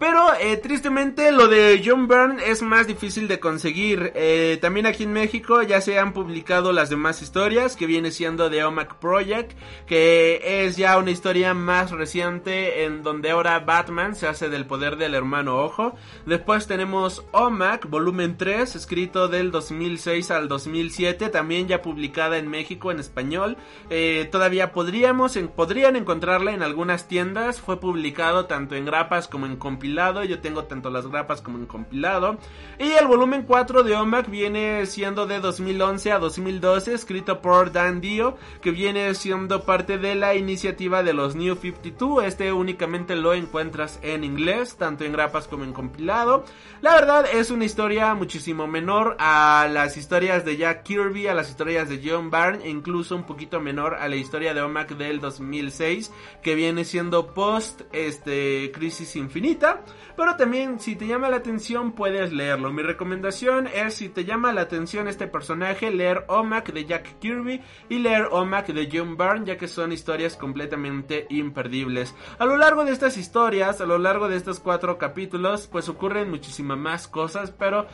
Pero 0.00 0.32
eh, 0.40 0.56
tristemente 0.56 1.30
lo 1.30 1.46
de 1.46 1.82
John 1.84 2.08
Byrne 2.08 2.42
es 2.46 2.62
más 2.62 2.86
difícil 2.86 3.28
de 3.28 3.38
conseguir. 3.38 4.12
Eh, 4.14 4.56
también 4.58 4.86
aquí 4.86 5.02
en 5.02 5.12
México 5.12 5.60
ya 5.60 5.82
se 5.82 5.98
han 5.98 6.14
publicado 6.14 6.72
las 6.72 6.88
demás 6.88 7.20
historias 7.20 7.76
que 7.76 7.84
viene 7.84 8.10
siendo 8.10 8.48
de 8.48 8.64
OMAC 8.64 8.94
Project, 8.94 9.52
que 9.86 10.64
es 10.64 10.78
ya 10.78 10.96
una 10.96 11.10
historia 11.10 11.52
más 11.52 11.90
reciente 11.90 12.84
en 12.84 13.02
donde 13.02 13.30
ahora 13.30 13.58
Batman 13.58 14.14
se 14.14 14.26
hace 14.26 14.48
del 14.48 14.64
poder 14.64 14.96
del 14.96 15.14
hermano 15.14 15.58
ojo. 15.58 15.94
Después 16.24 16.66
tenemos 16.66 17.26
OMAC 17.32 17.90
volumen 17.90 18.38
3, 18.38 18.76
escrito 18.76 19.28
del 19.28 19.50
2006 19.50 20.30
al 20.30 20.48
2007, 20.48 21.28
también 21.28 21.68
ya 21.68 21.82
publicada 21.82 22.38
en 22.38 22.48
México 22.48 22.90
en 22.90 23.00
español. 23.00 23.58
Eh, 23.90 24.26
todavía 24.32 24.72
podríamos, 24.72 25.38
podrían 25.54 25.94
encontrarla 25.96 26.52
en 26.52 26.62
algunas 26.62 27.06
tiendas. 27.06 27.60
Fue 27.60 27.78
publicado 27.78 28.46
tanto 28.46 28.76
en 28.76 28.86
grapas 28.86 29.28
como 29.28 29.44
en 29.44 29.56
compilaciones 29.56 29.89
yo 30.28 30.40
tengo 30.40 30.64
tanto 30.64 30.90
las 30.90 31.06
grapas 31.06 31.42
como 31.42 31.58
en 31.58 31.66
compilado. 31.66 32.38
Y 32.78 32.90
el 32.92 33.06
volumen 33.06 33.44
4 33.46 33.82
de 33.82 33.94
OMAC 33.94 34.30
viene 34.30 34.86
siendo 34.86 35.26
de 35.26 35.40
2011 35.40 36.12
a 36.12 36.18
2012, 36.18 36.94
escrito 36.94 37.40
por 37.40 37.72
Dan 37.72 38.00
Dio, 38.00 38.36
que 38.60 38.70
viene 38.70 39.14
siendo 39.14 39.64
parte 39.64 39.98
de 39.98 40.14
la 40.14 40.34
iniciativa 40.34 41.02
de 41.02 41.12
los 41.12 41.34
New 41.34 41.56
52. 41.56 42.24
Este 42.24 42.52
únicamente 42.52 43.16
lo 43.16 43.34
encuentras 43.34 43.98
en 44.02 44.24
inglés, 44.24 44.76
tanto 44.76 45.04
en 45.04 45.12
grapas 45.12 45.48
como 45.48 45.64
en 45.64 45.72
compilado. 45.72 46.44
La 46.80 46.94
verdad 46.94 47.26
es 47.30 47.50
una 47.50 47.64
historia 47.64 48.14
muchísimo 48.14 48.66
menor 48.66 49.16
a 49.18 49.68
las 49.70 49.96
historias 49.96 50.44
de 50.44 50.56
Jack 50.56 50.82
Kirby, 50.84 51.26
a 51.26 51.34
las 51.34 51.50
historias 51.50 51.88
de 51.88 52.00
John 52.02 52.30
Byrne, 52.30 52.64
e 52.64 52.70
incluso 52.70 53.16
un 53.16 53.24
poquito 53.24 53.60
menor 53.60 53.94
a 53.94 54.08
la 54.08 54.16
historia 54.16 54.54
de 54.54 54.62
OMAC 54.62 54.96
del 54.96 55.20
2006, 55.20 56.12
que 56.42 56.54
viene 56.54 56.84
siendo 56.84 57.34
post 57.34 57.82
este 57.92 58.70
Crisis 58.72 59.16
Infinita. 59.16 59.79
Pero 60.16 60.36
también 60.36 60.80
si 60.80 60.96
te 60.96 61.06
llama 61.06 61.28
la 61.28 61.36
atención 61.36 61.92
puedes 61.92 62.32
leerlo. 62.32 62.72
Mi 62.72 62.82
recomendación 62.82 63.66
es 63.66 63.94
si 63.94 64.08
te 64.08 64.24
llama 64.24 64.52
la 64.52 64.62
atención 64.62 65.08
este 65.08 65.26
personaje, 65.26 65.90
leer 65.90 66.24
OMAC 66.28 66.72
de 66.72 66.84
Jack 66.84 67.18
Kirby 67.18 67.62
y 67.88 67.98
leer 67.98 68.28
OMAC 68.30 68.68
de 68.68 68.88
John 68.92 69.16
Byrne 69.16 69.46
ya 69.46 69.56
que 69.56 69.68
son 69.68 69.92
historias 69.92 70.36
completamente 70.36 71.26
imperdibles. 71.30 72.14
A 72.38 72.44
lo 72.44 72.56
largo 72.56 72.84
de 72.84 72.92
estas 72.92 73.16
historias, 73.16 73.80
a 73.80 73.86
lo 73.86 73.98
largo 73.98 74.28
de 74.28 74.36
estos 74.36 74.60
cuatro 74.60 74.98
capítulos, 74.98 75.66
pues 75.66 75.88
ocurren 75.88 76.30
muchísimas 76.30 76.78
más 76.78 77.08
cosas, 77.08 77.50
pero 77.50 77.86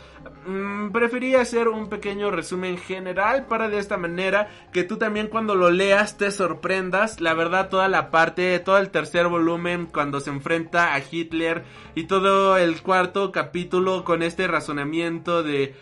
mmm, 0.47 0.91
preferí 0.91 1.35
hacer 1.35 1.69
un 1.69 1.89
pequeño 1.89 2.31
resumen 2.31 2.79
general 2.79 3.47
para 3.47 3.69
de 3.69 3.79
esta 3.79 3.97
manera 3.97 4.49
que 4.73 4.85
tú 4.85 4.97
también 4.97 5.29
cuando 5.29 5.55
lo 5.55 5.71
leas 5.71 6.17
te 6.17 6.31
sorprendas. 6.31 7.21
La 7.21 7.35
verdad 7.35 7.69
toda 7.69 7.89
la 7.89 8.11
parte, 8.11 8.59
todo 8.61 8.79
el 8.79 8.91
tercer 8.91 9.29
volumen 9.29 9.87
cuando 9.93 10.21
se 10.21 10.31
enfrenta 10.31 10.95
a 10.95 11.01
Hitler 11.01 11.65
y 11.95 12.05
todo 12.05 12.57
el 12.57 12.83
cuarto 12.83 13.33
capítulo 13.33 14.05
con 14.05 14.23
este 14.23 14.47
razonamiento 14.47 15.43
de 15.43 15.75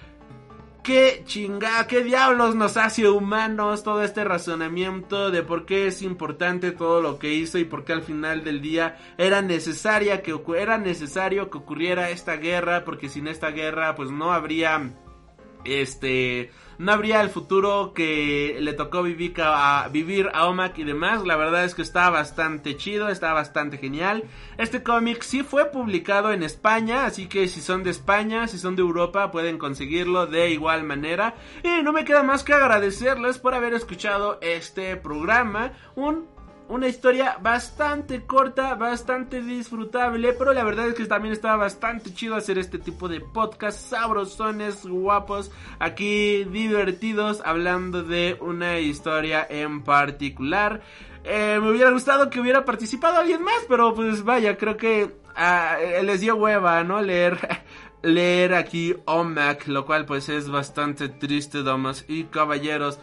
qué 0.84 1.22
chingada, 1.24 1.86
qué 1.86 2.04
diablos 2.04 2.54
nos 2.54 2.76
hace 2.76 3.08
humanos, 3.08 3.82
todo 3.82 4.02
este 4.02 4.22
razonamiento 4.22 5.30
de 5.30 5.42
por 5.42 5.64
qué 5.64 5.86
es 5.86 6.02
importante 6.02 6.72
todo 6.72 7.00
lo 7.00 7.18
que 7.18 7.32
hizo 7.32 7.58
y 7.58 7.64
por 7.64 7.84
qué 7.84 7.94
al 7.94 8.02
final 8.02 8.44
del 8.44 8.60
día 8.60 8.98
era 9.16 9.40
necesaria 9.40 10.22
que 10.22 10.38
era 10.56 10.76
necesario 10.78 11.50
que 11.50 11.58
ocurriera 11.58 12.10
esta 12.10 12.36
guerra, 12.36 12.84
porque 12.84 13.08
sin 13.08 13.26
esta 13.26 13.50
guerra 13.50 13.94
pues 13.96 14.10
no 14.10 14.32
habría 14.32 14.92
este 15.64 16.50
no 16.78 16.92
habría 16.92 17.20
el 17.20 17.30
futuro 17.30 17.92
que 17.94 18.58
le 18.60 18.72
tocó 18.72 19.02
vivir 19.02 19.34
a, 19.38 19.88
vivir 19.90 20.30
a 20.32 20.46
Omak 20.46 20.78
y 20.78 20.84
demás. 20.84 21.24
La 21.24 21.36
verdad 21.36 21.64
es 21.64 21.74
que 21.74 21.82
está 21.82 22.10
bastante 22.10 22.76
chido, 22.76 23.08
está 23.08 23.32
bastante 23.32 23.78
genial. 23.78 24.24
Este 24.58 24.82
cómic 24.82 25.22
sí 25.22 25.42
fue 25.42 25.66
publicado 25.66 26.32
en 26.32 26.42
España, 26.42 27.06
así 27.06 27.26
que 27.26 27.48
si 27.48 27.60
son 27.60 27.82
de 27.82 27.90
España, 27.90 28.48
si 28.48 28.58
son 28.58 28.76
de 28.76 28.82
Europa, 28.82 29.30
pueden 29.30 29.58
conseguirlo 29.58 30.26
de 30.26 30.50
igual 30.50 30.84
manera. 30.84 31.34
Y 31.62 31.82
no 31.82 31.92
me 31.92 32.04
queda 32.04 32.22
más 32.22 32.44
que 32.44 32.52
agradecerles 32.52 33.38
por 33.38 33.54
haber 33.54 33.74
escuchado 33.74 34.38
este 34.40 34.96
programa. 34.96 35.72
Un 35.94 36.33
una 36.68 36.88
historia 36.88 37.36
bastante 37.40 38.24
corta, 38.24 38.74
bastante 38.74 39.42
disfrutable, 39.42 40.32
pero 40.32 40.52
la 40.52 40.64
verdad 40.64 40.88
es 40.88 40.94
que 40.94 41.04
también 41.04 41.32
estaba 41.32 41.56
bastante 41.56 42.12
chido 42.14 42.34
hacer 42.36 42.58
este 42.58 42.78
tipo 42.78 43.08
de 43.08 43.20
podcast 43.20 43.78
sabrosones, 43.90 44.86
guapos, 44.86 45.50
aquí 45.78 46.44
divertidos, 46.44 47.42
hablando 47.44 48.02
de 48.02 48.38
una 48.40 48.78
historia 48.80 49.46
en 49.48 49.82
particular. 49.82 50.80
Eh, 51.24 51.58
me 51.60 51.70
hubiera 51.70 51.90
gustado 51.90 52.30
que 52.30 52.40
hubiera 52.40 52.64
participado 52.64 53.18
alguien 53.18 53.42
más, 53.42 53.64
pero 53.68 53.94
pues 53.94 54.24
vaya, 54.24 54.56
creo 54.56 54.76
que 54.76 55.10
ah, 55.36 55.76
les 56.02 56.20
dio 56.20 56.36
hueva, 56.36 56.82
¿no? 56.84 57.00
Leer 57.02 57.38
leer 58.02 58.54
aquí 58.54 58.94
OMAC, 59.06 59.66
lo 59.68 59.84
cual 59.86 60.04
pues 60.06 60.28
es 60.28 60.48
bastante 60.48 61.08
triste, 61.08 61.62
damas 61.62 62.04
y 62.08 62.24
caballeros. 62.24 62.98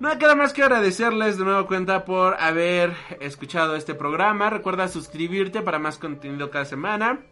No 0.00 0.16
queda 0.16 0.36
más 0.36 0.52
que 0.52 0.62
agradecerles 0.62 1.38
de 1.38 1.44
nuevo 1.44 1.66
cuenta 1.66 2.04
por 2.04 2.36
haber 2.38 2.94
escuchado 3.18 3.74
este 3.74 3.96
programa. 3.96 4.48
Recuerda 4.48 4.86
suscribirte 4.86 5.60
para 5.60 5.80
más 5.80 5.98
contenido 5.98 6.50
cada 6.50 6.64
semana. 6.64 7.22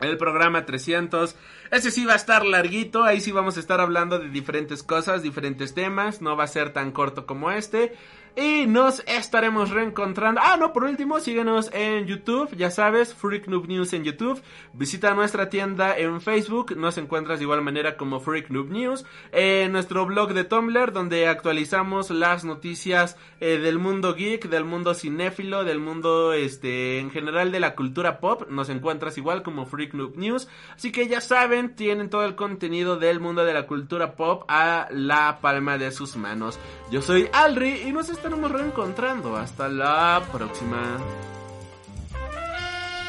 El 0.00 0.18
programa 0.18 0.66
300. 0.66 1.36
Ese 1.70 1.92
sí 1.92 2.04
va 2.04 2.14
a 2.14 2.16
estar 2.16 2.44
larguito. 2.44 3.04
Ahí 3.04 3.20
sí 3.20 3.30
vamos 3.30 3.56
a 3.56 3.60
estar 3.60 3.80
hablando 3.80 4.18
de 4.18 4.30
diferentes 4.30 4.82
cosas, 4.82 5.22
diferentes 5.22 5.74
temas. 5.74 6.20
No 6.20 6.36
va 6.36 6.42
a 6.42 6.48
ser 6.48 6.72
tan 6.72 6.90
corto 6.90 7.24
como 7.24 7.52
este. 7.52 7.94
Y 8.34 8.66
nos 8.66 9.02
estaremos 9.06 9.68
reencontrando. 9.68 10.40
Ah, 10.42 10.56
no, 10.56 10.72
por 10.72 10.84
último, 10.84 11.20
síguenos 11.20 11.70
en 11.74 12.06
YouTube. 12.06 12.56
Ya 12.56 12.70
sabes, 12.70 13.12
Freak 13.12 13.46
Noob 13.46 13.68
News 13.68 13.92
en 13.92 14.04
YouTube. 14.04 14.40
Visita 14.72 15.12
nuestra 15.12 15.50
tienda 15.50 15.98
en 15.98 16.18
Facebook. 16.22 16.74
Nos 16.74 16.96
encuentras 16.96 17.40
de 17.40 17.44
igual 17.44 17.60
manera 17.60 17.98
como 17.98 18.20
Freak 18.20 18.48
Noob 18.48 18.70
News. 18.70 19.04
En 19.32 19.72
nuestro 19.72 20.06
blog 20.06 20.32
de 20.32 20.44
Tumblr, 20.44 20.94
donde 20.94 21.28
actualizamos 21.28 22.10
las 22.10 22.42
noticias 22.44 23.18
eh, 23.40 23.58
del 23.58 23.78
mundo 23.78 24.14
geek, 24.14 24.48
del 24.48 24.64
mundo 24.64 24.94
cinéfilo, 24.94 25.64
del 25.64 25.78
mundo 25.78 26.32
este 26.32 27.00
en 27.00 27.10
general 27.10 27.52
de 27.52 27.60
la 27.60 27.74
cultura 27.74 28.18
pop. 28.18 28.48
Nos 28.48 28.70
encuentras 28.70 29.18
igual 29.18 29.42
como 29.42 29.66
Freak 29.66 29.92
Noob 29.92 30.16
News. 30.16 30.48
Así 30.74 30.90
que 30.90 31.06
ya 31.06 31.20
saben, 31.20 31.76
tienen 31.76 32.08
todo 32.08 32.24
el 32.24 32.34
contenido 32.34 32.96
del 32.96 33.20
mundo 33.20 33.44
de 33.44 33.52
la 33.52 33.66
cultura 33.66 34.16
pop 34.16 34.44
a 34.48 34.88
la 34.90 35.38
palma 35.42 35.76
de 35.76 35.90
sus 35.90 36.16
manos. 36.16 36.58
Yo 36.90 37.02
soy 37.02 37.28
Alri 37.34 37.82
y 37.86 37.92
nos 37.92 38.08
estaremos 38.22 38.52
reencontrando. 38.52 39.36
Hasta 39.36 39.68
la 39.68 40.22
próxima. 40.30 40.96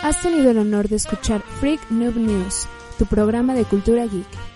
Has 0.02 0.20
tenido 0.24 0.50
el 0.50 0.58
honor 0.58 0.90
de 0.90 0.96
escuchar 0.96 1.42
Freak 1.60 1.92
Noob 1.92 2.16
News, 2.16 2.68
tu 2.98 3.06
programa 3.06 3.54
de 3.54 3.64
cultura 3.64 4.06
geek. 4.06 4.53